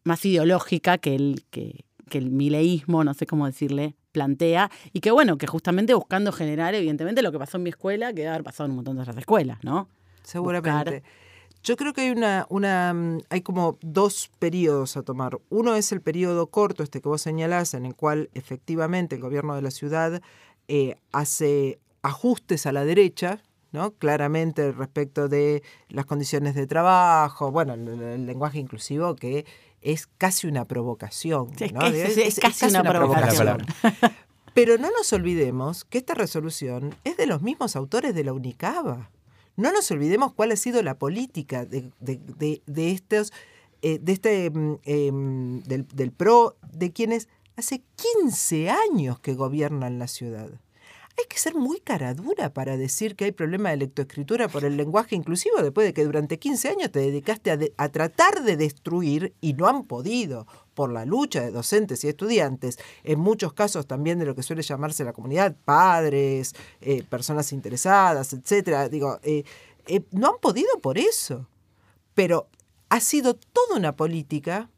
más 0.02 0.24
ideológica 0.24 0.98
que 0.98 1.14
el, 1.14 1.44
que, 1.52 1.84
el 2.10 2.32
mileísmo, 2.32 3.04
no 3.04 3.14
sé 3.14 3.28
cómo 3.28 3.46
decirle, 3.46 3.94
plantea, 4.10 4.72
y 4.92 4.98
que 4.98 5.12
bueno, 5.12 5.38
que 5.38 5.46
justamente 5.46 5.94
buscando 5.94 6.32
generar, 6.32 6.74
evidentemente, 6.74 7.22
lo 7.22 7.30
que 7.30 7.38
pasó 7.38 7.58
en 7.58 7.62
mi 7.62 7.70
escuela, 7.70 8.08
que 8.08 8.22
debe 8.22 8.30
haber 8.30 8.42
pasado 8.42 8.64
en 8.64 8.72
un 8.72 8.76
montón 8.78 8.96
de 8.96 9.02
otras 9.02 9.18
escuelas, 9.18 9.62
¿no? 9.62 9.88
Seguramente. 10.24 11.04
Yo 11.64 11.76
creo 11.76 11.94
que 11.94 12.02
hay 12.02 12.10
una, 12.10 12.46
una, 12.50 12.92
mm, 12.92 13.22
hay 13.30 13.40
como 13.40 13.78
dos 13.80 14.30
periodos 14.38 14.98
a 14.98 15.02
tomar. 15.02 15.38
Uno 15.48 15.74
es 15.74 15.92
el 15.92 16.02
periodo 16.02 16.48
corto, 16.48 16.82
este 16.82 17.00
que 17.00 17.08
vos 17.08 17.22
señalás, 17.22 17.72
en 17.72 17.86
el 17.86 17.94
cual 17.94 18.28
efectivamente 18.34 19.16
el 19.16 19.22
gobierno 19.22 19.54
de 19.56 19.62
la 19.62 19.70
ciudad 19.70 20.20
eh, 20.68 20.96
hace 21.10 21.78
ajustes 22.02 22.66
a 22.66 22.72
la 22.72 22.84
derecha, 22.84 23.42
¿no? 23.72 23.92
Claramente 23.94 24.72
respecto 24.72 25.26
de 25.28 25.62
las 25.88 26.04
condiciones 26.04 26.54
de 26.54 26.66
trabajo, 26.66 27.50
bueno, 27.50 27.72
el 27.72 28.26
lenguaje 28.26 28.58
inclusivo 28.58 29.16
que 29.16 29.46
es 29.80 30.06
casi 30.06 30.46
una 30.46 30.66
provocación. 30.66 31.50
es, 31.58 32.40
casi, 32.40 32.66
una, 32.66 32.82
provocación. 32.82 33.64
Pero 34.54 34.76
no 34.76 34.90
nos 34.90 35.12
olvidemos 35.14 35.84
que 35.84 35.96
esta 35.96 36.12
resolución 36.12 36.94
es 37.04 37.16
de 37.16 37.26
los 37.26 37.40
mismos 37.40 37.74
autores 37.74 38.14
de 38.14 38.24
la 38.24 38.34
UNICABA. 38.34 39.10
No 39.56 39.72
nos 39.72 39.90
olvidemos 39.90 40.32
cuál 40.32 40.52
ha 40.52 40.56
sido 40.56 40.82
la 40.82 40.98
política 40.98 41.64
de, 41.64 41.90
estos, 42.76 43.32
de 43.82 44.12
este, 44.12 44.50
mm, 44.50 44.78
em, 44.84 45.62
del, 45.62 45.86
del 45.88 46.12
PRO, 46.12 46.56
de 46.72 46.92
quienes 46.92 47.28
hace 47.56 47.82
15 48.22 48.70
años 48.70 49.20
que 49.20 49.34
gobiernan 49.34 49.98
la 49.98 50.08
ciudad. 50.08 50.50
Hay 51.16 51.26
que 51.28 51.38
ser 51.38 51.54
muy 51.54 51.78
caradura 51.78 52.52
para 52.52 52.76
decir 52.76 53.14
que 53.14 53.26
hay 53.26 53.32
problema 53.32 53.70
de 53.70 53.76
lectoescritura 53.76 54.48
por 54.48 54.64
el 54.64 54.76
lenguaje 54.76 55.14
inclusivo 55.14 55.62
después 55.62 55.86
de 55.86 55.94
que 55.94 56.04
durante 56.04 56.40
15 56.40 56.68
años 56.70 56.90
te 56.90 56.98
dedicaste 56.98 57.72
a, 57.76 57.88
tratar 57.90 58.42
de 58.42 58.56
destruir 58.56 59.32
y 59.40 59.52
no 59.52 59.68
han 59.68 59.84
podido 59.84 60.48
por 60.74 60.92
la 60.92 61.04
lucha 61.04 61.40
de 61.40 61.50
docentes 61.50 62.04
y 62.04 62.08
estudiantes, 62.08 62.78
en 63.04 63.20
muchos 63.20 63.52
casos 63.52 63.86
también 63.86 64.18
de 64.18 64.26
lo 64.26 64.34
que 64.34 64.42
suele 64.42 64.62
llamarse 64.62 65.04
la 65.04 65.12
comunidad, 65.12 65.56
padres, 65.64 66.54
eh, 66.80 67.02
personas 67.02 67.52
interesadas, 67.52 68.32
etcétera. 68.32 68.88
Digo, 68.88 69.18
eh, 69.22 69.44
eh, 69.86 70.02
no 70.10 70.28
han 70.28 70.40
podido 70.40 70.78
por 70.80 70.98
eso. 70.98 71.48
Pero 72.14 72.48
ha 72.88 73.00
sido 73.00 73.34
toda 73.34 73.76
una 73.76 73.96
política 73.96 74.70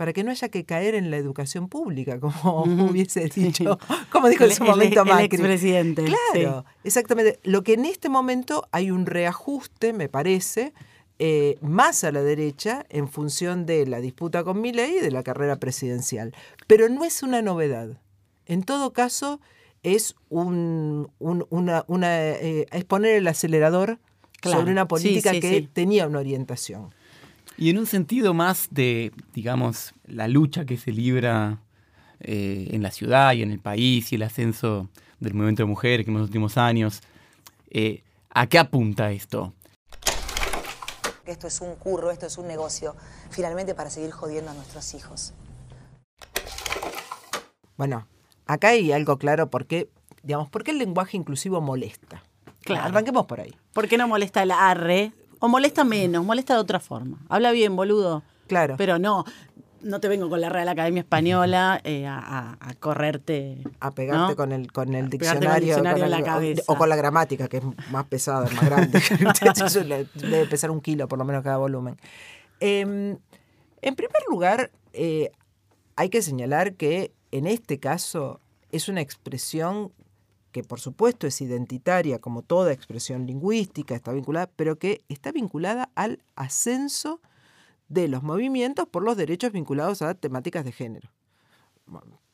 para 0.00 0.14
que 0.14 0.24
no 0.24 0.30
haya 0.30 0.48
que 0.48 0.64
caer 0.64 0.94
en 0.94 1.10
la 1.10 1.18
educación 1.18 1.68
pública, 1.68 2.18
como 2.18 2.62
hubiese 2.90 3.26
dicho, 3.26 3.78
como 4.10 4.28
dijo 4.28 4.44
en 4.44 4.54
su 4.54 4.64
momento 4.64 5.04
Macri. 5.04 5.26
El 5.26 5.32
expresidente. 5.34 6.04
Claro, 6.32 6.64
exactamente. 6.84 7.38
Lo 7.42 7.62
que 7.62 7.74
en 7.74 7.84
este 7.84 8.08
momento 8.08 8.66
hay 8.72 8.90
un 8.90 9.04
reajuste, 9.04 9.92
me 9.92 10.08
parece, 10.08 10.72
eh, 11.22 11.58
más 11.60 12.02
a 12.02 12.12
la 12.12 12.22
derecha 12.22 12.86
en 12.88 13.06
función 13.06 13.66
de 13.66 13.86
la 13.86 14.00
disputa 14.00 14.42
con 14.42 14.60
Milei 14.60 14.96
y 14.96 15.00
de 15.00 15.10
la 15.10 15.22
carrera 15.22 15.60
presidencial. 15.60 16.34
Pero 16.66 16.88
no 16.88 17.04
es 17.04 17.22
una 17.22 17.42
novedad. 17.42 18.00
En 18.46 18.62
todo 18.62 18.92
caso, 18.94 19.38
es 19.82 20.16
un, 20.30 21.10
una, 21.18 21.84
eh, 22.10 22.66
poner 22.88 23.16
el 23.16 23.28
acelerador 23.28 23.98
sobre 24.42 24.72
una 24.72 24.88
política 24.88 25.32
que 25.32 25.68
tenía 25.72 26.06
una 26.06 26.20
orientación. 26.20 26.90
Y 27.60 27.68
en 27.68 27.76
un 27.76 27.86
sentido 27.86 28.32
más 28.32 28.68
de, 28.70 29.12
digamos, 29.34 29.92
la 30.06 30.26
lucha 30.26 30.64
que 30.64 30.78
se 30.78 30.92
libra 30.92 31.60
eh, 32.20 32.68
en 32.70 32.82
la 32.82 32.90
ciudad 32.90 33.34
y 33.34 33.42
en 33.42 33.50
el 33.50 33.58
país 33.58 34.10
y 34.12 34.14
el 34.14 34.22
ascenso 34.22 34.88
del 35.18 35.34
movimiento 35.34 35.64
de 35.64 35.66
mujeres 35.66 36.06
que 36.06 36.10
en 36.10 36.16
los 36.16 36.28
últimos 36.28 36.56
años, 36.56 37.02
eh, 37.70 38.02
¿a 38.30 38.46
qué 38.46 38.58
apunta 38.58 39.12
esto? 39.12 39.52
Esto 41.30 41.46
es 41.46 41.60
un 41.60 41.76
curro, 41.76 42.10
esto 42.10 42.26
es 42.26 42.38
un 42.38 42.48
negocio, 42.48 42.96
finalmente 43.30 43.72
para 43.72 43.88
seguir 43.88 44.10
jodiendo 44.10 44.50
a 44.50 44.54
nuestros 44.54 44.94
hijos. 44.94 45.32
Bueno, 47.76 48.08
acá 48.46 48.70
hay 48.70 48.90
algo 48.90 49.16
claro 49.16 49.48
porque, 49.48 49.88
digamos, 50.24 50.50
¿por 50.50 50.64
qué 50.64 50.72
el 50.72 50.78
lenguaje 50.78 51.16
inclusivo 51.16 51.60
molesta? 51.60 52.24
Claro. 52.64 52.86
Arranquemos 52.86 53.26
por 53.26 53.40
ahí. 53.40 53.54
¿Por 53.72 53.86
qué 53.86 53.96
no 53.96 54.08
molesta 54.08 54.42
el 54.42 54.50
arre? 54.50 55.12
O 55.38 55.46
molesta 55.46 55.84
menos, 55.84 56.24
molesta 56.24 56.54
de 56.54 56.60
otra 56.60 56.80
forma. 56.80 57.18
Habla 57.28 57.52
bien, 57.52 57.76
boludo. 57.76 58.24
Claro. 58.48 58.74
Pero 58.76 58.98
no, 58.98 59.24
no 59.82 60.00
te 60.00 60.08
vengo 60.08 60.28
con 60.28 60.40
la 60.40 60.48
Real 60.48 60.68
Academia 60.68 61.00
Española 61.00 61.80
eh, 61.84 62.06
a, 62.06 62.56
correrte. 62.78 63.58
A 63.80 63.90
pegarte 63.92 64.36
con 64.36 64.52
el 64.52 64.72
con 64.72 64.94
el 64.94 65.08
diccionario, 65.08 65.76
O, 66.66 66.76
con 66.76 66.88
la 66.88 66.96
gramática, 66.96 67.48
que 67.48 67.58
es 67.58 67.64
más 67.90 68.06
pesada, 68.06 68.48
más 68.50 68.64
grande. 68.64 69.00
debe 70.14 70.46
pesar 70.46 70.70
un 70.70 70.80
kilo 70.80 71.08
por 71.08 71.18
lo 71.18 71.24
menos 71.24 71.42
cada 71.42 71.56
volumen. 71.56 71.96
Em, 72.60 73.18
en 73.82 73.94
primer 73.94 74.22
lugar, 74.28 74.70
eh, 74.92 75.30
hay 75.96 76.08
que 76.10 76.22
señalar 76.22 76.74
que 76.74 77.12
en 77.30 77.46
este 77.46 77.78
caso 77.78 78.40
es 78.72 78.88
una 78.88 79.00
expresión 79.00 79.92
que 80.52 80.64
por 80.64 80.80
supuesto 80.80 81.26
es 81.26 81.40
identitaria 81.40 82.18
como 82.18 82.42
toda 82.42 82.72
expresión 82.72 83.26
lingüística, 83.26 83.94
está 83.94 84.12
vinculada, 84.12 84.50
pero 84.56 84.78
que 84.78 85.02
está 85.08 85.32
vinculada 85.32 85.90
al 85.94 86.22
ascenso 86.34 87.20
de 87.90 88.08
los 88.08 88.22
movimientos 88.22 88.86
por 88.88 89.02
los 89.02 89.16
derechos 89.16 89.52
vinculados 89.52 90.00
a 90.00 90.14
temáticas 90.14 90.64
de 90.64 90.72
género. 90.72 91.10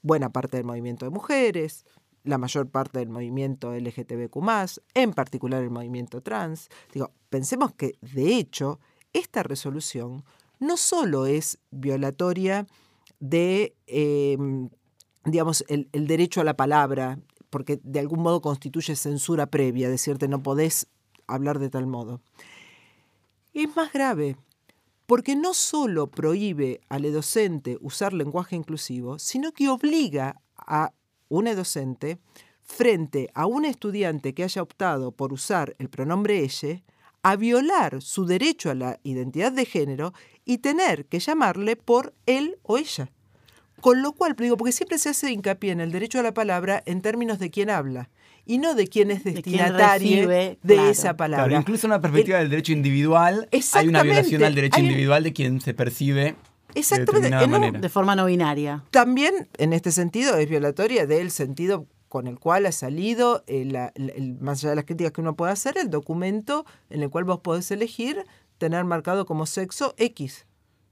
Buena 0.03 0.31
parte 0.31 0.59
del 0.59 0.67
movimiento 0.67 1.07
de 1.07 1.11
mujeres, 1.11 1.87
la 2.23 2.39
mayor 2.39 2.69
parte 2.69 2.99
del 2.99 3.09
movimiento 3.09 3.75
LGTBQ, 3.75 4.37
en 4.95 5.13
particular 5.15 5.63
el 5.63 5.71
movimiento 5.71 6.21
trans. 6.21 6.69
Digo, 6.93 7.11
pensemos 7.31 7.73
que, 7.73 7.95
de 8.01 8.37
hecho, 8.37 8.79
esta 9.13 9.43
resolución 9.43 10.25
no 10.61 10.77
solo 10.77 11.27
es 11.27 11.59
violatoria 11.71 12.67
de, 13.19 13.75
em, 13.87 14.69
digamos, 15.25 15.65
el, 15.69 15.89
derecho 16.07 16.43
a 16.43 16.45
la 16.45 16.57
palabra 16.57 17.19
porque 17.49 17.81
de 17.83 18.01
algún 18.01 18.21
modo 18.21 18.43
constituye 18.43 18.95
censura 18.95 19.47
previa, 19.47 19.89
decirte 19.89 20.29
no 20.29 20.43
podés 20.43 20.89
hablar 21.27 21.59
de 21.59 21.71
tal 21.71 21.87
modo. 21.87 22.21
Es 23.55 23.75
más 23.75 23.91
grave, 23.93 24.37
porque 25.07 25.37
no 25.37 25.55
solo 25.55 26.09
prohíbe 26.09 26.81
al 26.89 27.11
docente 27.13 27.79
usar 27.81 28.13
lenguaje 28.13 28.57
inclusivo, 28.57 29.19
sino 29.19 29.53
que 29.53 29.69
obliga 29.69 30.41
a 30.57 30.93
un 31.29 31.45
docente 31.45 32.19
frente 32.63 33.31
a 33.35 33.47
un 33.47 33.65
estudiante 33.65 34.35
que 34.35 34.43
haya 34.43 34.63
optado 34.63 35.13
por 35.13 35.33
usar 35.33 35.77
el 35.79 35.89
pronombre 35.89 36.41
ella, 36.41 36.83
a 37.23 37.37
violar 37.37 38.03
su 38.03 38.27
derecho 38.27 38.71
a 38.71 38.75
la 38.75 39.01
identidad 39.03 39.53
de 39.53 39.65
género 39.65 40.13
y 40.45 40.59
tener 40.59 41.07
que 41.07 41.19
llamarle 41.19 41.75
por 41.77 42.15
él 42.27 42.59
o 42.63 42.79
ella. 42.79 43.11
Con 43.81 44.03
lo 44.03 44.13
cual, 44.13 44.35
digo, 44.37 44.57
porque 44.57 44.73
siempre 44.73 44.99
se 44.99 45.09
hace 45.09 45.33
hincapié 45.33 45.73
en 45.73 45.81
el 45.81 45.93
derecho 45.93 46.21
a 46.21 46.23
la 46.23 46.35
palabra 46.35 46.83
en 46.87 47.03
términos 47.03 47.39
de 47.39 47.51
quién 47.51 47.71
habla 47.71 48.11
y 48.47 48.59
no 48.59 48.75
de 48.75 48.87
quién 48.87 49.11
es 49.11 49.25
destinatario 49.25 50.29
de, 50.29 50.59
esa 50.89 51.17
palabra. 51.17 51.47
Claro, 51.47 51.61
incluso 51.61 51.87
en 51.87 51.93
una 51.93 52.01
perspectiva 52.01 52.39
del 52.39 52.49
derecho 52.49 52.73
individual, 52.73 53.49
hay 53.73 53.89
una 53.89 54.03
violación 54.03 54.45
al 54.45 54.55
derecho 54.55 54.81
individual 54.81 55.25
de 55.25 55.33
quien 55.33 55.61
se 55.61 55.75
percibe 55.75 56.37
Exactamente, 56.75 57.73
de, 57.73 57.79
de 57.81 57.89
forma 57.89 58.15
no 58.15 58.27
binaria. 58.27 58.85
También, 58.91 59.49
en 59.59 59.73
este 59.73 59.91
sentido, 59.91 60.37
es 60.37 60.49
violatoria 60.49 61.07
del 61.07 61.31
sentido 61.31 61.87
con 62.09 62.27
el 62.27 62.39
cual 62.39 62.67
ha 62.67 62.73
salido, 62.73 63.45
más 64.41 64.61
allá 64.61 64.71
de 64.71 64.77
las 64.77 64.85
críticas 64.85 65.13
que 65.13 65.21
uno 65.21 65.37
puede 65.37 65.53
hacer, 65.53 65.77
el 65.79 65.91
documento 65.91 66.65
en 66.91 67.03
el 67.03 67.11
cual 67.11 67.25
vos 67.25 67.41
podés 67.41 67.71
elegir 67.71 68.25
tener 68.59 68.85
marcado 68.85 69.27
como 69.27 69.47
sexo 69.47 69.95
X 69.99 70.47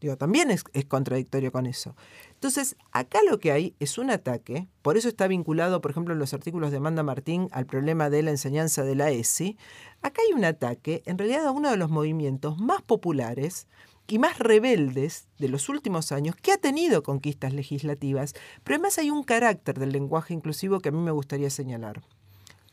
Digo, 0.04 0.18
también 0.18 0.50
es, 0.50 0.64
contradictorio 0.86 1.50
con 1.50 1.64
eso. 1.64 1.96
Entonces, 2.34 2.76
acá 2.92 3.20
lo 3.26 3.40
que 3.40 3.52
hay 3.52 3.74
es 3.80 3.96
un 3.96 4.10
ataque, 4.10 4.68
por 4.82 4.98
eso 4.98 5.08
está 5.08 5.26
vinculado, 5.26 5.80
por 5.80 5.92
ejemplo, 5.92 6.12
en 6.12 6.18
los 6.18 6.34
artículos 6.34 6.70
de 6.70 6.76
Amanda 6.76 7.02
Martín 7.02 7.48
al 7.52 7.64
problema 7.64 8.10
de 8.10 8.22
la 8.22 8.30
enseñanza 8.30 8.82
de 8.82 8.96
la 8.96 9.10
ESI. 9.10 9.56
Acá 10.02 10.20
hay 10.20 10.34
un 10.34 10.44
ataque, 10.44 11.02
en 11.06 11.16
realidad, 11.16 11.46
a 11.46 11.52
uno 11.52 11.70
de 11.70 11.78
los 11.78 11.88
movimientos 11.88 12.58
más 12.58 12.82
populares 12.82 13.66
y 14.06 14.18
más 14.18 14.38
rebeldes 14.38 15.26
de 15.38 15.48
los 15.48 15.70
últimos 15.70 16.12
años 16.12 16.36
que 16.36 16.52
ha 16.52 16.58
tenido 16.58 17.02
conquistas 17.02 17.54
legislativas, 17.54 18.34
pero 18.62 18.74
además 18.74 18.98
hay 18.98 19.08
un 19.08 19.24
carácter 19.24 19.78
del 19.78 19.92
lenguaje 19.92 20.34
inclusivo 20.34 20.80
que 20.80 20.90
a 20.90 20.92
mí 20.92 21.00
me 21.00 21.12
gustaría 21.12 21.48
señalar. 21.48 22.02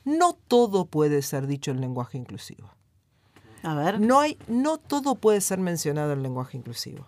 No 0.04 0.38
todo 0.50 0.84
puede 0.84 1.22
ser 1.22 1.48
dicho 1.48 1.72
en 1.72 1.80
lenguaje 1.80 2.18
inclusivo. 2.18 2.72
A 3.64 3.74
ver. 3.74 4.02
No, 4.02 4.20
hay, 4.20 4.38
no 4.50 4.80
todo 4.80 5.16
puede 5.16 5.40
ser 5.40 5.60
mencionado 5.60 6.12
en 6.12 6.24
lenguaje 6.24 6.58
inclusivo. 6.58 7.08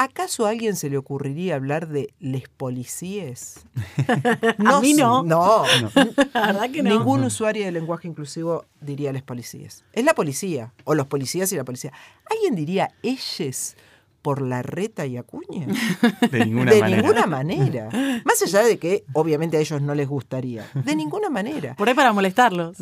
¿Acaso 0.00 0.46
a 0.46 0.50
alguien 0.50 0.76
se 0.76 0.88
le 0.90 0.96
ocurriría 0.96 1.56
hablar 1.56 1.88
de 1.88 2.14
les 2.20 2.48
policíes? 2.48 3.66
No, 4.58 4.76
a 4.76 4.80
mí 4.80 4.94
no. 4.94 5.22
No, 5.24 5.64
la 6.34 6.46
verdad 6.46 6.70
que 6.70 6.82
no. 6.82 6.90
Ningún 6.90 7.24
usuario 7.24 7.64
de 7.64 7.72
lenguaje 7.72 8.06
inclusivo 8.06 8.64
diría 8.80 9.12
les 9.12 9.22
policías. 9.22 9.84
Es 9.92 10.04
la 10.04 10.14
policía, 10.14 10.72
o 10.84 10.94
los 10.94 11.06
policías 11.06 11.52
y 11.52 11.56
la 11.56 11.64
policía. 11.64 11.92
¿Alguien 12.30 12.54
diría 12.54 12.92
ellos 13.02 13.76
por 14.22 14.40
la 14.40 14.62
reta 14.62 15.04
y 15.06 15.16
acuña? 15.16 15.66
De 16.30 16.44
ninguna 16.44 16.72
de 16.72 16.80
manera. 16.80 17.02
ninguna 17.02 17.26
manera. 17.26 17.88
Más 18.24 18.40
allá 18.42 18.62
de 18.62 18.78
que 18.78 19.04
obviamente 19.14 19.56
a 19.56 19.60
ellos 19.60 19.82
no 19.82 19.94
les 19.94 20.08
gustaría. 20.08 20.64
De 20.74 20.94
ninguna 20.94 21.28
manera. 21.28 21.74
Por 21.74 21.88
ahí 21.88 21.94
para 21.94 22.12
molestarlos. 22.12 22.78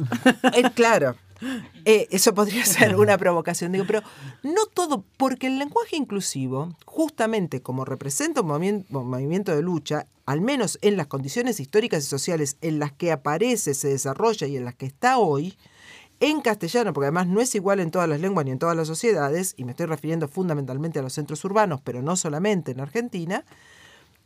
Eh, 0.55 0.65
claro. 0.75 1.17
Eh, 1.85 2.09
eso 2.11 2.35
podría 2.35 2.65
ser 2.67 2.97
una 2.97 3.17
provocación, 3.17 3.71
digo, 3.71 3.85
pero 3.87 4.03
no 4.43 4.67
todo, 4.67 5.05
porque 5.17 5.47
el 5.47 5.59
lenguaje 5.59 5.95
inclusivo, 5.95 6.75
justamente 6.85 7.63
como 7.63 7.85
representa 7.85 8.41
un 8.41 8.49
movimiento, 8.49 9.05
movimiento 9.05 9.55
de 9.55 9.63
lucha, 9.63 10.09
al 10.25 10.41
menos 10.41 10.81
en 10.83 10.97
las 10.97 11.07
condiciones 11.07 11.61
históricas 11.61 12.03
y 12.03 12.09
sociales 12.09 12.57
en 12.61 12.81
las 12.81 12.91
que 12.91 13.13
aparece, 13.13 13.73
se 13.75 13.87
desarrolla 13.89 14.49
y 14.49 14.57
en 14.57 14.65
las 14.65 14.75
que 14.75 14.87
está 14.87 15.19
hoy, 15.19 15.57
en 16.19 16.41
castellano, 16.41 16.93
porque 16.93 17.07
además 17.07 17.29
no 17.29 17.41
es 17.41 17.55
igual 17.55 17.79
en 17.79 17.91
todas 17.91 18.09
las 18.09 18.21
lenguas 18.21 18.45
ni 18.45 18.51
en 18.51 18.59
todas 18.59 18.77
las 18.77 18.89
sociedades, 18.89 19.55
y 19.57 19.65
me 19.65 19.73
estoy 19.73 19.87
refiriendo 19.87 20.27
fundamentalmente 20.27 20.99
a 20.99 21.03
los 21.03 21.13
centros 21.13 21.45
urbanos, 21.45 21.81
pero 21.85 22.03
no 22.03 22.17
solamente 22.17 22.73
en 22.73 22.81
Argentina, 22.81 23.45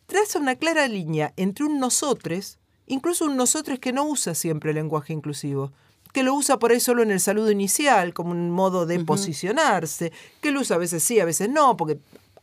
traza 0.06 0.38
una 0.38 0.56
clara 0.56 0.88
línea 0.88 1.34
entre 1.36 1.66
un 1.66 1.78
nosotros, 1.78 2.58
incluso 2.86 3.26
un 3.26 3.36
nosotros 3.36 3.78
que 3.80 3.92
no 3.92 4.04
usa 4.04 4.34
siempre 4.34 4.70
el 4.70 4.76
lenguaje 4.76 5.12
inclusivo, 5.12 5.72
que 6.12 6.22
lo 6.22 6.34
usa 6.34 6.58
por 6.58 6.72
ahí 6.72 6.80
solo 6.80 7.02
en 7.02 7.10
el 7.10 7.20
saludo 7.20 7.50
inicial, 7.50 8.12
como 8.12 8.32
un 8.32 8.50
modo 8.50 8.86
de 8.86 9.04
posicionarse, 9.04 10.12
que 10.40 10.50
lo 10.50 10.60
usa 10.60 10.76
a 10.76 10.78
veces 10.78 11.02
sí, 11.02 11.20
a 11.20 11.24
veces 11.24 11.48
no, 11.48 11.76
porque 11.76 11.98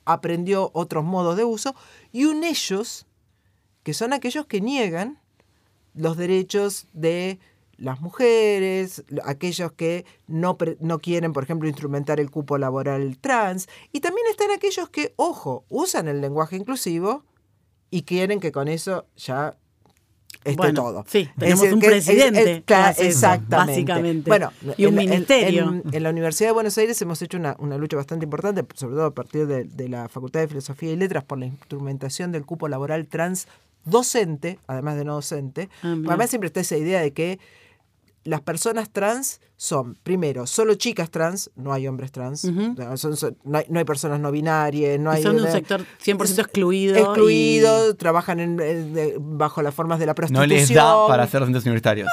aprendió 0.05 0.71
otros 0.73 1.03
modos 1.03 1.37
de 1.37 1.43
uso, 1.43 1.75
y 2.11 2.25
un 2.25 2.43
ellos, 2.43 3.05
que 3.83 3.93
son 3.93 4.13
aquellos 4.13 4.45
que 4.45 4.61
niegan 4.61 5.19
los 5.93 6.17
derechos 6.17 6.87
de 6.93 7.39
las 7.77 8.01
mujeres, 8.01 9.03
aquellos 9.23 9.71
que 9.71 10.05
no, 10.27 10.57
no, 10.79 10.99
quieren, 10.99 11.33
por 11.33 11.43
ejemplo, 11.43 11.67
instrumentar 11.67 12.19
el 12.19 12.31
cupo 12.31 12.57
laboral 12.57 13.17
trans, 13.19 13.67
y 13.91 13.99
también 13.99 14.25
están 14.27 14.51
aquellos 14.51 14.89
que, 14.89 15.13
ojo, 15.15 15.65
usan 15.69 16.07
el 16.07 16.21
lenguaje 16.21 16.55
inclusivo 16.55 17.23
y 17.89 18.03
quieren 18.03 18.39
que 18.39 18.51
con 18.51 18.67
eso 18.67 19.05
ya 19.15 19.57
esté 20.43 20.73
todo. 20.73 21.05
Sí, 21.07 21.29
tenemos 21.37 21.71
un 21.71 21.79
presidente. 21.79 22.63
exactamente. 22.97 23.55
básicamente. 23.55 24.29
Bueno, 24.29 24.51
y 24.77 24.85
un 24.85 24.95
ministerio. 24.95 25.81
En, 25.91 26.03
la 26.03 26.09
Universidad 26.09 26.49
de 26.49 26.53
Buenos 26.53 26.77
Aires 26.77 27.01
hemos 27.01 27.21
hecho 27.21 27.37
una, 27.37 27.55
lucha 27.77 27.97
bastante 27.97 28.25
importante, 28.25 28.65
sobre 28.75 28.95
todo 28.95 29.05
a 29.05 29.13
partir 29.13 29.47
de, 29.47 29.89
la 29.89 30.09
Facultad 30.09 30.41
de 30.41 30.47
Filosofía 30.47 30.91
y 30.91 30.95
Letras, 30.95 31.23
por 31.23 31.37
la 31.37 31.45
instrumentación 31.45 32.31
del 32.31 32.45
cupo 32.45 32.67
laboral 32.67 33.07
trans 33.07 33.47
docente, 33.85 34.59
además 34.67 34.97
de 34.97 35.05
no 35.05 35.15
docente. 35.15 35.69
Ah, 35.81 35.95
además 36.07 36.29
siempre 36.29 36.47
está 36.47 36.59
esa 36.59 36.77
idea 36.77 37.01
de 37.01 37.11
que 37.11 37.39
las 38.27 38.41
personas 38.41 38.89
trans 38.89 39.39
son, 39.55 39.95
primero, 40.03 40.47
solo 40.47 40.75
chicas 40.75 41.09
trans, 41.09 41.49
no 41.55 41.71
hay 41.71 41.87
hombres 41.87 42.11
trans, 42.11 42.43
no, 42.43 42.73
hay, 43.55 43.85
personas 43.85 44.19
no 44.19 44.31
binarias, 44.31 44.99
no 44.99 45.09
hay... 45.09 45.23
son 45.23 45.37
de 45.37 45.43
un 45.43 45.51
sector 45.51 45.85
100% 46.03 46.39
excluido. 46.39 46.97
Excluido, 46.97 47.95
trabajan 47.95 48.41
en, 48.41 49.37
bajo 49.37 49.61
las 49.61 49.73
formas 49.73 49.99
de 49.99 50.07
la 50.07 50.13
prostitución. 50.13 50.49
No 50.49 50.55
les 50.55 50.73
da 50.73 51.07
para 51.07 51.25
ser 51.25 51.39
docentes 51.39 51.63
universitarios. 51.63 52.09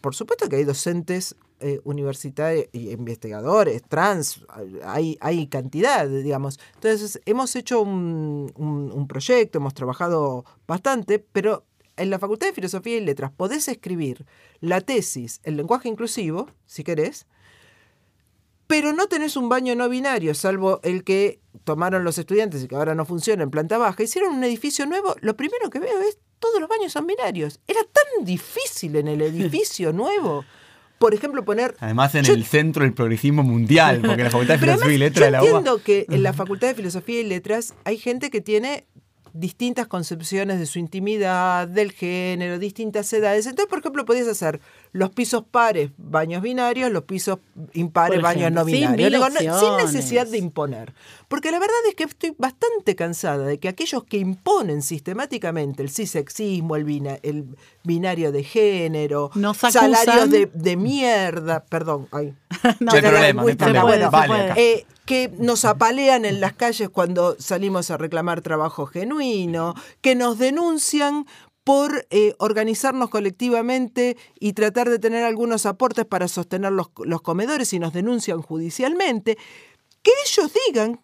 por 0.00 0.14
supuesto 0.14 0.48
que 0.48 0.56
hay 0.56 0.64
docentes 0.64 1.34
eh, 1.58 1.80
universitarios 1.82 2.66
y 2.70 2.90
investigadores 2.90 3.82
trans, 3.82 4.46
hay, 4.84 5.18
hay 5.20 5.48
cantidad, 5.48 6.06
digamos. 6.06 6.60
Entonces, 6.74 7.20
hemos 7.26 7.56
hecho 7.56 7.82
un, 7.82 8.52
un 8.56 9.08
proyecto, 9.08 9.58
hemos 9.58 9.74
trabajado 9.74 10.44
bastante, 10.68 11.18
pero 11.18 11.64
en 11.98 12.10
la 12.10 12.18
Facultad 12.18 12.48
de 12.48 12.52
Filosofía 12.52 12.96
y 12.96 13.00
Letras 13.00 13.30
podés 13.36 13.68
escribir 13.68 14.24
la 14.60 14.80
tesis, 14.80 15.40
el 15.42 15.56
lenguaje 15.56 15.88
inclusivo, 15.88 16.50
si 16.66 16.84
querés, 16.84 17.26
pero 18.66 18.92
no 18.92 19.08
tenés 19.08 19.36
un 19.36 19.48
baño 19.48 19.74
no 19.74 19.88
binario, 19.88 20.34
salvo 20.34 20.80
el 20.82 21.02
que 21.02 21.40
tomaron 21.64 22.04
los 22.04 22.18
estudiantes 22.18 22.62
y 22.62 22.68
que 22.68 22.76
ahora 22.76 22.94
no 22.94 23.04
funciona 23.06 23.42
en 23.42 23.50
planta 23.50 23.78
baja. 23.78 24.02
Hicieron 24.02 24.34
un 24.34 24.44
edificio 24.44 24.86
nuevo, 24.86 25.16
lo 25.20 25.36
primero 25.36 25.70
que 25.70 25.80
veo 25.80 26.00
es 26.00 26.18
todos 26.38 26.60
los 26.60 26.68
baños 26.68 26.92
son 26.92 27.06
binarios. 27.06 27.60
Era 27.66 27.80
tan 27.82 28.24
difícil 28.24 28.96
en 28.96 29.08
el 29.08 29.22
edificio 29.22 29.92
nuevo. 29.94 30.44
Por 30.98 31.14
ejemplo, 31.14 31.44
poner. 31.44 31.76
Además, 31.78 32.14
en 32.16 32.26
el 32.26 32.44
centro 32.44 32.82
del 32.82 32.92
progresismo 32.92 33.44
mundial, 33.44 34.02
porque 34.04 34.24
la 34.24 34.30
Facultad 34.30 34.54
de 34.54 34.60
Filosofía 34.66 34.94
y 34.94 34.98
Letras 34.98 35.26
de 35.26 35.30
la 35.30 35.42
UBA. 35.42 35.48
entiendo 35.48 35.82
que 35.82 36.06
en 36.08 36.22
la 36.22 36.32
Facultad 36.32 36.68
de 36.68 36.74
Filosofía 36.74 37.20
y 37.20 37.24
Letras 37.24 37.74
hay 37.84 37.98
gente 37.98 38.30
que 38.30 38.40
tiene 38.40 38.86
distintas 39.38 39.86
concepciones 39.86 40.58
de 40.58 40.66
su 40.66 40.78
intimidad, 40.78 41.68
del 41.68 41.92
género, 41.92 42.58
distintas 42.58 43.12
edades. 43.12 43.46
Entonces, 43.46 43.68
por 43.68 43.78
ejemplo, 43.78 44.04
podías 44.04 44.26
hacer 44.26 44.60
los 44.92 45.10
pisos 45.10 45.44
pares, 45.48 45.90
baños 45.96 46.42
binarios, 46.42 46.90
los 46.90 47.04
pisos 47.04 47.38
impares, 47.72 48.20
baños 48.20 48.50
no 48.50 48.64
binarios. 48.64 49.22
Sin, 49.60 49.76
necesidad 49.76 50.26
de 50.26 50.38
imponer. 50.38 50.94
Porque 51.28 51.50
la 51.50 51.58
verdad 51.58 51.76
es 51.88 51.94
que 51.94 52.04
estoy 52.04 52.34
bastante 52.36 52.96
cansada 52.96 53.46
de 53.46 53.58
que 53.58 53.68
aquellos 53.68 54.04
que 54.04 54.18
imponen 54.18 54.82
sistemáticamente 54.82 55.82
el 55.82 55.90
cisexismo, 55.90 56.76
el, 56.76 57.18
el 57.22 57.46
binario 57.84 58.32
de 58.32 58.42
género, 58.42 59.30
salarios 59.54 60.30
de, 60.52 60.76
mierda, 60.76 61.64
perdón, 61.64 62.08
ay, 62.12 62.34
no, 62.80 62.92
hay 62.92 63.00
problema, 63.00 63.42
no 63.42 63.48
hay 63.48 63.56
problema. 63.56 64.54
Eh, 64.56 64.86
que 65.08 65.32
nos 65.38 65.64
apalean 65.64 66.26
en 66.26 66.38
las 66.38 66.52
calles 66.52 66.90
cuando 66.90 67.34
salimos 67.38 67.90
a 67.90 67.96
reclamar 67.96 68.42
trabajo 68.42 68.84
genuino, 68.84 69.74
que 70.02 70.14
nos 70.14 70.36
denuncian 70.38 71.24
por 71.64 72.06
eh, 72.10 72.34
organizarnos 72.38 73.08
colectivamente 73.08 74.18
y 74.38 74.52
tratar 74.52 74.90
de 74.90 74.98
tener 74.98 75.24
algunos 75.24 75.64
aportes 75.64 76.04
para 76.04 76.28
sostener 76.28 76.72
los, 76.72 76.90
comedores 77.22 77.72
y 77.72 77.78
nos 77.78 77.94
denuncian 77.94 78.42
judicialmente, 78.42 79.38
que 80.02 80.10
ellos 80.26 80.52
digan 80.66 81.00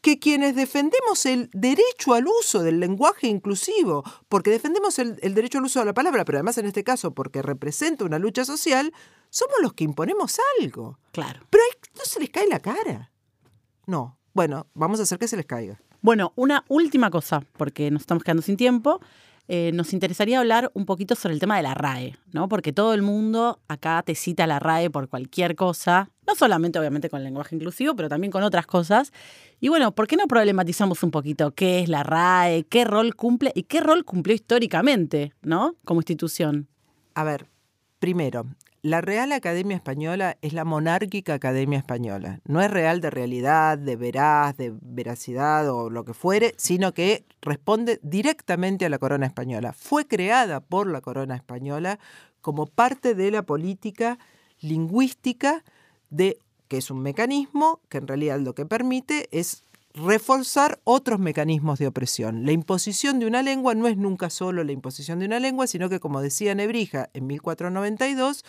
que 0.00 0.20
quienes 0.20 0.54
defendemos 0.54 1.26
el 1.26 1.50
derecho 1.52 2.14
al 2.14 2.28
uso 2.28 2.62
del 2.62 2.78
lenguaje 2.78 3.26
inclusivo, 3.26 4.04
porque 4.28 4.50
defendemos 4.50 5.00
el, 5.00 5.18
el, 5.22 5.34
derecho 5.34 5.58
al 5.58 5.64
uso 5.64 5.80
de 5.80 5.86
la 5.86 5.94
palabra, 5.94 6.24
pero 6.24 6.38
además 6.38 6.56
en 6.58 6.66
este 6.66 6.84
caso 6.84 7.14
porque 7.14 7.42
representa 7.42 8.04
una 8.04 8.20
lucha 8.20 8.44
social, 8.44 8.92
somos 9.28 9.56
los 9.60 9.72
que 9.72 9.82
imponemos 9.82 10.36
algo. 10.60 11.00
Claro. 11.10 11.40
Pero 11.50 11.64
no 11.98 12.04
se 12.04 12.20
les 12.20 12.30
cae 12.30 12.46
la 12.46 12.60
cara. 12.60 13.09
No. 13.90 14.16
Bueno, 14.34 14.68
vamos 14.72 15.00
a 15.00 15.02
hacer 15.02 15.18
que 15.18 15.26
se 15.26 15.36
les 15.36 15.46
caiga. 15.46 15.80
Bueno, 16.00 16.32
una 16.36 16.64
última 16.68 17.10
cosa, 17.10 17.42
porque 17.56 17.90
nos 17.90 18.02
estamos 18.02 18.22
quedando 18.22 18.40
sin 18.40 18.56
tiempo. 18.56 19.00
Eh, 19.48 19.72
nos 19.74 19.92
interesaría 19.92 20.38
hablar 20.38 20.70
un 20.74 20.86
poquito 20.86 21.16
sobre 21.16 21.34
el 21.34 21.40
tema 21.40 21.56
de 21.56 21.64
la 21.64 21.74
RAE, 21.74 22.16
¿no? 22.32 22.48
Porque 22.48 22.72
todo 22.72 22.94
el 22.94 23.02
mundo 23.02 23.58
acá 23.66 24.00
te 24.04 24.14
cita 24.14 24.46
la 24.46 24.60
RAE 24.60 24.90
por 24.90 25.08
cualquier 25.08 25.56
cosa, 25.56 26.08
no 26.24 26.36
solamente 26.36 26.78
obviamente 26.78 27.10
con 27.10 27.18
el 27.18 27.24
lenguaje 27.24 27.56
inclusivo, 27.56 27.96
pero 27.96 28.08
también 28.08 28.30
con 28.30 28.44
otras 28.44 28.64
cosas. 28.64 29.12
Y 29.58 29.68
bueno, 29.70 29.90
¿por 29.92 30.06
qué 30.06 30.16
no 30.16 30.28
problematizamos 30.28 31.02
un 31.02 31.10
poquito 31.10 31.50
qué 31.50 31.80
es 31.80 31.88
la 31.88 32.04
RAE, 32.04 32.62
qué 32.62 32.84
rol 32.84 33.16
cumple 33.16 33.50
y 33.56 33.64
qué 33.64 33.80
rol 33.80 34.04
cumplió 34.04 34.36
históricamente, 34.36 35.32
¿no? 35.42 35.74
Como 35.84 35.98
institución. 35.98 36.68
A 37.14 37.24
ver, 37.24 37.48
primero, 37.98 38.46
la 38.82 39.00
Real 39.02 39.32
Academia 39.32 39.76
Española 39.76 40.38
es 40.40 40.52
la 40.52 40.64
monárquica 40.64 41.34
Academia 41.34 41.78
Española. 41.78 42.40
No 42.46 42.62
es 42.62 42.70
real 42.70 43.00
de 43.00 43.10
realidad, 43.10 43.76
de 43.76 43.96
veraz, 43.96 44.56
de 44.56 44.72
veracidad 44.80 45.70
o 45.70 45.90
lo 45.90 46.04
que 46.04 46.14
fuere, 46.14 46.54
sino 46.56 46.92
que 46.92 47.24
responde 47.42 48.00
directamente 48.02 48.86
a 48.86 48.88
la 48.88 48.98
corona 48.98 49.26
española. 49.26 49.74
Fue 49.74 50.06
creada 50.06 50.60
por 50.60 50.86
la 50.86 51.02
corona 51.02 51.36
española 51.36 51.98
como 52.40 52.66
parte 52.66 53.14
de 53.14 53.30
la 53.30 53.42
política 53.42 54.18
lingüística 54.60 55.62
de 56.08 56.38
que 56.68 56.78
es 56.78 56.90
un 56.90 57.00
mecanismo 57.00 57.80
que 57.88 57.98
en 57.98 58.06
realidad 58.06 58.40
lo 58.40 58.54
que 58.54 58.64
permite 58.64 59.28
es 59.32 59.62
reforzar 59.94 60.80
otros 60.84 61.18
mecanismos 61.18 61.78
de 61.78 61.86
opresión. 61.86 62.46
La 62.46 62.52
imposición 62.52 63.18
de 63.18 63.26
una 63.26 63.42
lengua 63.42 63.74
no 63.74 63.88
es 63.88 63.96
nunca 63.96 64.30
solo 64.30 64.62
la 64.64 64.72
imposición 64.72 65.18
de 65.18 65.26
una 65.26 65.40
lengua, 65.40 65.66
sino 65.66 65.88
que, 65.88 66.00
como 66.00 66.20
decía 66.20 66.54
Nebrija 66.54 67.10
en 67.12 67.26
1492, 67.26 68.44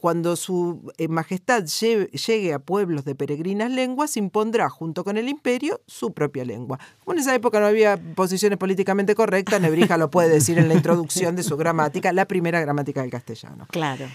cuando 0.00 0.34
su 0.34 0.92
eh, 0.96 1.08
majestad 1.08 1.64
llegue 1.64 2.54
a 2.54 2.58
pueblos 2.58 3.04
de 3.04 3.14
peregrinas 3.14 3.70
lenguas, 3.70 4.16
impondrá 4.16 4.70
junto 4.70 5.04
con 5.04 5.18
el 5.18 5.28
imperio 5.28 5.82
su 5.86 6.12
propia 6.12 6.44
lengua. 6.44 6.78
Como 7.04 7.14
en 7.14 7.20
esa 7.20 7.34
época 7.34 7.60
no 7.60 7.66
había 7.66 7.98
posiciones 8.14 8.58
políticamente 8.58 9.14
correctas, 9.14 9.60
Nebrija 9.60 9.98
lo 9.98 10.10
puede 10.10 10.30
decir 10.30 10.58
en 10.58 10.68
la 10.68 10.74
introducción 10.74 11.36
de 11.36 11.42
su 11.42 11.56
gramática, 11.56 12.12
la 12.12 12.24
primera 12.24 12.60
gramática 12.60 13.02
del 13.02 13.10
castellano. 13.10 13.66
Claro. 13.70 14.06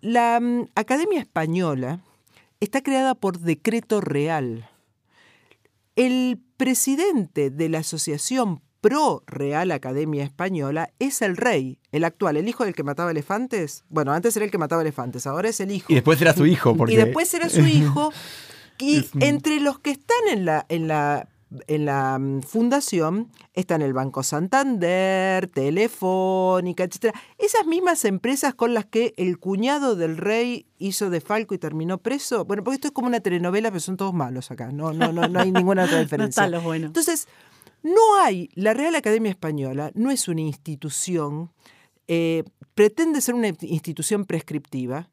la 0.00 0.40
mm, 0.40 0.68
Academia 0.74 1.20
Española 1.20 2.00
está 2.60 2.82
creada 2.82 3.14
por 3.14 3.38
decreto 3.38 4.00
real. 4.00 4.68
El 5.98 6.38
presidente 6.56 7.50
de 7.50 7.68
la 7.68 7.78
Asociación 7.78 8.62
pro 8.80 9.24
Real 9.26 9.72
Academia 9.72 10.22
Española 10.22 10.90
es 11.00 11.22
el 11.22 11.36
rey, 11.36 11.80
el 11.90 12.04
actual, 12.04 12.36
el 12.36 12.48
hijo 12.48 12.64
del 12.64 12.72
que 12.76 12.84
mataba 12.84 13.10
elefantes. 13.10 13.82
Bueno, 13.88 14.12
antes 14.12 14.36
era 14.36 14.44
el 14.44 14.52
que 14.52 14.58
mataba 14.58 14.82
elefantes, 14.82 15.26
ahora 15.26 15.48
es 15.48 15.58
el 15.58 15.72
hijo. 15.72 15.86
Y 15.90 15.96
después 15.96 16.22
era 16.22 16.34
su 16.34 16.46
hijo. 16.46 16.76
Porque... 16.76 16.94
Y 16.94 16.96
después 16.96 17.34
era 17.34 17.48
su 17.48 17.62
hijo. 17.62 18.12
y 18.78 19.06
entre 19.18 19.58
los 19.58 19.80
que 19.80 19.90
están 19.90 20.28
en 20.30 20.44
la, 20.44 20.66
en 20.68 20.86
la 20.86 21.28
en 21.66 21.84
la 21.86 22.18
mm, 22.18 22.42
fundación 22.42 23.30
están 23.54 23.82
el 23.82 23.92
Banco 23.92 24.22
Santander, 24.22 25.48
Telefónica, 25.48 26.84
etc. 26.84 27.14
Esas 27.38 27.66
mismas 27.66 28.04
empresas 28.04 28.54
con 28.54 28.74
las 28.74 28.86
que 28.86 29.14
el 29.16 29.38
cuñado 29.38 29.96
del 29.96 30.16
rey 30.16 30.66
hizo 30.78 31.10
de 31.10 31.20
Falco 31.20 31.54
y 31.54 31.58
terminó 31.58 31.98
preso. 31.98 32.44
Bueno, 32.44 32.62
porque 32.62 32.76
esto 32.76 32.88
es 32.88 32.92
como 32.92 33.08
una 33.08 33.20
telenovela, 33.20 33.70
pero 33.70 33.80
son 33.80 33.96
todos 33.96 34.14
malos 34.14 34.50
acá. 34.50 34.70
No, 34.72 34.92
no, 34.92 35.12
no, 35.12 35.28
no 35.28 35.40
hay 35.40 35.52
ninguna 35.52 35.84
otra 35.84 36.00
diferencia. 36.02 36.48
no 36.48 36.60
bueno. 36.60 36.86
Entonces, 36.86 37.28
no 37.82 38.20
hay, 38.20 38.50
la 38.54 38.74
Real 38.74 38.94
Academia 38.94 39.30
Española 39.30 39.90
no 39.94 40.10
es 40.10 40.28
una 40.28 40.40
institución, 40.40 41.50
eh, 42.08 42.44
pretende 42.74 43.20
ser 43.20 43.34
una 43.34 43.48
institución 43.48 44.24
prescriptiva. 44.24 45.10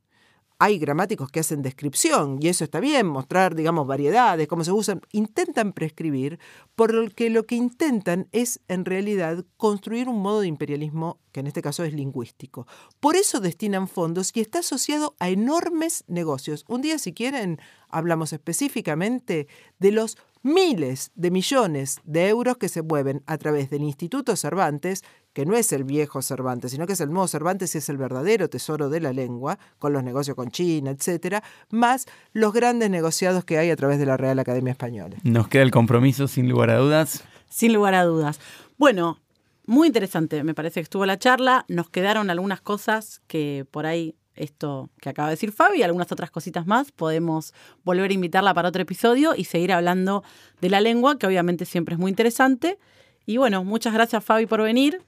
Hay 0.57 0.79
gramáticos 0.79 1.31
que 1.31 1.41
hacen 1.41 1.61
descripción 1.61 2.39
y 2.41 2.47
eso 2.47 2.63
está 2.63 2.79
bien, 2.79 3.07
mostrar, 3.07 3.55
digamos, 3.55 3.85
variedades, 3.87 4.47
cómo 4.47 4.63
se 4.63 4.71
usan. 4.71 5.01
Intentan 5.11 5.73
prescribir, 5.73 6.39
por 6.75 6.93
lo 6.93 7.09
que 7.09 7.29
lo 7.29 7.45
que 7.45 7.55
intentan 7.55 8.29
es, 8.31 8.61
en 8.69 8.85
realidad, 8.85 9.43
construir 9.57 10.07
un 10.07 10.21
modo 10.21 10.39
de 10.39 10.47
imperialismo 10.47 11.19
que 11.33 11.41
en 11.41 11.47
este 11.47 11.61
caso 11.61 11.83
es 11.83 11.93
lingüístico. 11.93 12.67
Por 13.01 13.17
eso 13.17 13.41
destinan 13.41 13.89
fondos 13.89 14.31
y 14.33 14.39
está 14.39 14.59
asociado 14.59 15.15
a 15.19 15.29
enormes 15.29 16.05
negocios. 16.07 16.63
Un 16.69 16.81
día, 16.81 16.99
si 16.99 17.11
quieren, 17.11 17.59
hablamos 17.89 18.31
específicamente 18.31 19.47
de 19.79 19.91
los 19.91 20.17
miles 20.41 21.11
de 21.15 21.31
millones 21.31 21.99
de 22.05 22.29
euros 22.29 22.57
que 22.57 22.69
se 22.69 22.83
mueven 22.83 23.23
a 23.25 23.37
través 23.37 23.69
del 23.69 23.81
Instituto 23.81 24.35
Cervantes, 24.35 25.03
que 25.35 25.45
no 25.45 25.53
es 25.57 25.73
el 25.73 25.83
viejo 25.83 26.21
Cervantes, 26.21 26.71
sino 26.71 26.87
que 26.87 26.93
es 26.93 27.01
el 27.01 27.11
nuevo 27.11 27.27
Cervantes 27.27 27.75
y 27.75 27.79
es 27.79 27.89
el 27.89 27.97
verdadero 27.97 28.49
tesoro 28.49 28.89
de 28.89 29.01
la 29.01 29.11
lengua, 29.11 29.59
con 29.79 29.91
los 29.91 30.01
negocios 30.01 30.33
con 30.33 30.49
China, 30.49 30.91
etcétera, 30.91 31.43
más 31.69 32.05
los 32.31 32.53
grandes 32.53 32.89
negociados 32.89 33.43
que 33.43 33.57
hay 33.57 33.69
a 33.69 33.75
través 33.75 33.99
de 33.99 34.05
la 34.05 34.15
Real 34.15 34.39
Academia 34.39 34.71
Española. 34.71 35.17
Nos 35.23 35.49
queda 35.49 35.63
el 35.63 35.71
compromiso, 35.71 36.29
sin 36.29 36.47
lugar 36.47 36.69
a 36.69 36.77
dudas. 36.77 37.25
Sin 37.49 37.73
lugar 37.73 37.95
a 37.95 38.05
dudas. 38.05 38.39
Bueno, 38.77 39.19
muy 39.65 39.87
interesante, 39.87 40.41
me 40.45 40.53
parece 40.53 40.75
que 40.75 40.83
estuvo 40.83 41.05
la 41.05 41.19
charla. 41.19 41.65
Nos 41.67 41.89
quedaron 41.89 42.29
algunas 42.29 42.61
cosas 42.61 43.21
que 43.27 43.65
por 43.69 43.85
ahí 43.85 44.15
esto 44.35 44.89
que 45.01 45.09
acaba 45.09 45.27
de 45.27 45.33
decir 45.33 45.51
Fabi 45.51 45.79
y 45.79 45.83
algunas 45.83 46.09
otras 46.13 46.31
cositas 46.31 46.65
más, 46.65 46.93
podemos 46.93 47.53
volver 47.83 48.09
a 48.09 48.13
invitarla 48.13 48.53
para 48.53 48.69
otro 48.69 48.81
episodio 48.81 49.35
y 49.35 49.43
seguir 49.43 49.73
hablando 49.73 50.23
de 50.61 50.69
la 50.69 50.79
lengua, 50.79 51.17
que 51.17 51.27
obviamente 51.27 51.65
siempre 51.65 51.95
es 51.95 51.99
muy 51.99 52.09
interesante. 52.09 52.79
Y 53.25 53.35
bueno, 53.35 53.65
muchas 53.65 53.93
gracias 53.93 54.23
Fabi 54.23 54.45
por 54.45 54.61
venir. 54.61 55.01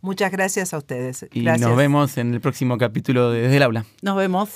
Muchas 0.00 0.30
gracias 0.30 0.72
a 0.72 0.78
ustedes. 0.78 1.26
Y 1.32 1.42
nos 1.42 1.76
vemos 1.76 2.16
en 2.16 2.32
el 2.34 2.40
próximo 2.40 2.78
capítulo 2.78 3.30
de 3.30 3.42
Desde 3.42 3.56
el 3.56 3.62
Aula. 3.62 3.84
Nos 4.02 4.16
vemos. 4.16 4.50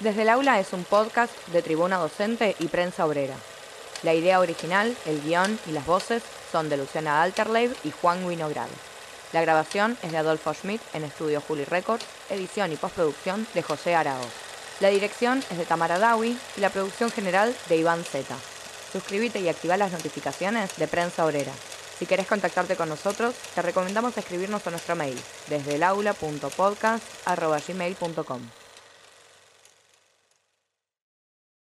Desde 0.00 0.22
el 0.22 0.28
Aula 0.28 0.58
es 0.60 0.72
un 0.72 0.84
podcast 0.84 1.32
de 1.48 1.62
Tribuna 1.62 1.96
Docente 1.96 2.56
y 2.58 2.66
Prensa 2.66 3.06
Obrera. 3.06 3.36
La 4.02 4.14
idea 4.14 4.40
original, 4.40 4.96
el 5.06 5.22
guion 5.22 5.58
y 5.68 5.72
las 5.72 5.86
voces 5.86 6.24
son 6.50 6.68
de 6.68 6.76
Luciana 6.76 7.22
Alterleib 7.22 7.72
y 7.84 7.92
Juan 7.92 8.24
Winograd. 8.24 8.66
La 9.32 9.40
grabación 9.40 9.96
es 10.02 10.10
de 10.10 10.18
Adolfo 10.18 10.52
Schmidt 10.52 10.80
en 10.92 11.04
Estudio 11.04 11.40
Juli 11.40 11.64
Records, 11.64 12.04
edición 12.30 12.72
y 12.72 12.76
postproducción 12.76 13.46
de 13.54 13.62
José 13.62 13.94
Araoz. 13.94 14.26
La 14.80 14.88
dirección 14.88 15.38
es 15.50 15.56
de 15.56 15.64
Tamara 15.64 15.98
Dawi 15.98 16.36
y 16.56 16.60
la 16.60 16.70
producción 16.70 17.10
general 17.10 17.54
de 17.68 17.76
Iván 17.76 18.02
Zeta. 18.02 18.36
Suscríbete 18.92 19.40
y 19.40 19.48
activa 19.48 19.76
las 19.76 19.92
notificaciones 19.92 20.76
de 20.76 20.88
Prensa 20.88 21.24
Obrera. 21.24 21.52
Si 22.02 22.06
querés 22.06 22.26
contactarte 22.26 22.74
con 22.74 22.88
nosotros, 22.88 23.32
te 23.54 23.62
recomendamos 23.62 24.18
escribirnos 24.18 24.66
a 24.66 24.70
nuestro 24.70 24.96
mail 24.96 25.16
desde 25.48 25.78